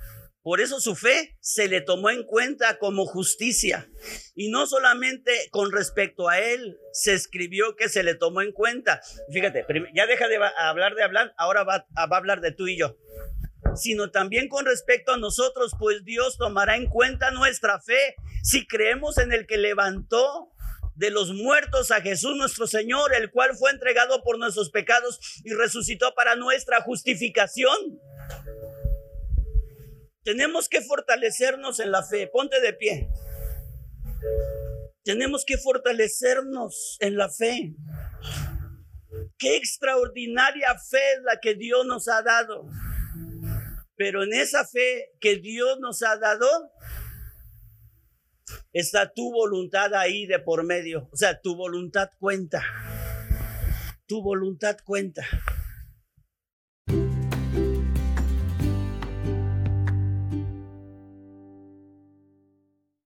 por 0.46 0.62
eso 0.62 0.80
su 0.80 0.96
fe 0.96 1.36
se 1.42 1.68
le 1.68 1.82
tomó 1.82 2.12
en 2.12 2.24
cuenta 2.24 2.78
como 2.78 3.08
justicia. 3.08 3.90
Y 4.36 4.50
no 4.52 4.68
solamente 4.68 5.32
con 5.50 5.72
respecto 5.72 6.30
a 6.30 6.40
él 6.40 6.78
se 6.94 7.16
escribió 7.16 7.76
que 7.76 7.90
se 7.90 8.04
le 8.04 8.14
tomó 8.14 8.44
en 8.44 8.52
cuenta. 8.52 9.02
Fíjate, 9.34 9.66
ya 9.96 10.06
deja 10.06 10.28
de 10.28 10.38
hablar 10.60 10.94
de 10.94 11.02
hablar, 11.02 11.34
ahora 11.40 11.64
va, 11.64 11.88
a 11.96 12.04
hablar 12.16 12.42
de 12.42 12.52
tú 12.52 12.68
y 12.68 12.78
yo. 12.78 12.96
Sino 13.74 14.12
también 14.12 14.48
con 14.48 14.68
respecto 14.68 15.14
a 15.14 15.18
nosotros, 15.18 15.72
pues 15.80 16.06
Dios 16.06 16.38
tomará 16.38 16.76
en 16.76 16.86
cuenta 16.86 17.32
nuestra 17.32 17.82
fe 17.82 18.14
si 18.44 18.68
creemos 18.68 19.18
en 19.18 19.34
el 19.34 19.48
que 19.48 19.58
levantó 19.58 20.52
de 20.94 21.10
los 21.10 21.34
muertos 21.34 21.90
a 21.90 22.02
Jesús 22.02 22.38
nuestro 22.38 22.68
Señor, 22.68 23.16
el 23.16 23.32
cual 23.32 23.58
fue 23.58 23.72
entregado 23.72 24.22
por 24.22 24.38
nuestros 24.38 24.70
pecados 24.70 25.42
y 25.44 25.56
resucitó 25.56 26.14
para 26.14 26.36
nuestra 26.36 26.82
justificación. 26.82 28.00
Tenemos 30.26 30.68
que 30.68 30.82
fortalecernos 30.82 31.80
en 31.80 31.92
la 31.92 32.04
fe. 32.04 32.28
Ponte 32.28 32.60
de 32.60 32.74
pie. 32.74 33.08
Tenemos 35.04 35.46
que 35.46 35.60
fortalecernos 35.60 36.98
en 37.00 37.16
la 37.16 37.30
fe. 37.30 37.76
Qué 39.38 39.56
extraordinaria 39.56 40.76
fe 40.80 41.14
es 41.18 41.22
la 41.24 41.40
que 41.40 41.54
Dios 41.54 41.86
nos 41.86 42.08
ha 42.08 42.24
dado. 42.24 42.68
Pero 43.96 44.24
en 44.24 44.34
esa 44.34 44.66
fe 44.66 45.12
que 45.22 45.36
Dios 45.36 45.80
nos 45.80 46.02
ha 46.02 46.18
dado, 46.18 46.48
está 48.74 49.14
tu 49.14 49.32
voluntad 49.32 49.94
ahí 49.94 50.26
de 50.26 50.40
por 50.40 50.64
medio. 50.64 51.08
O 51.14 51.18
sea, 51.18 51.40
tu 51.40 51.56
voluntad 51.56 52.10
cuenta. 52.20 52.64
Tu 54.08 54.24
voluntad 54.24 54.78
cuenta. 54.84 55.24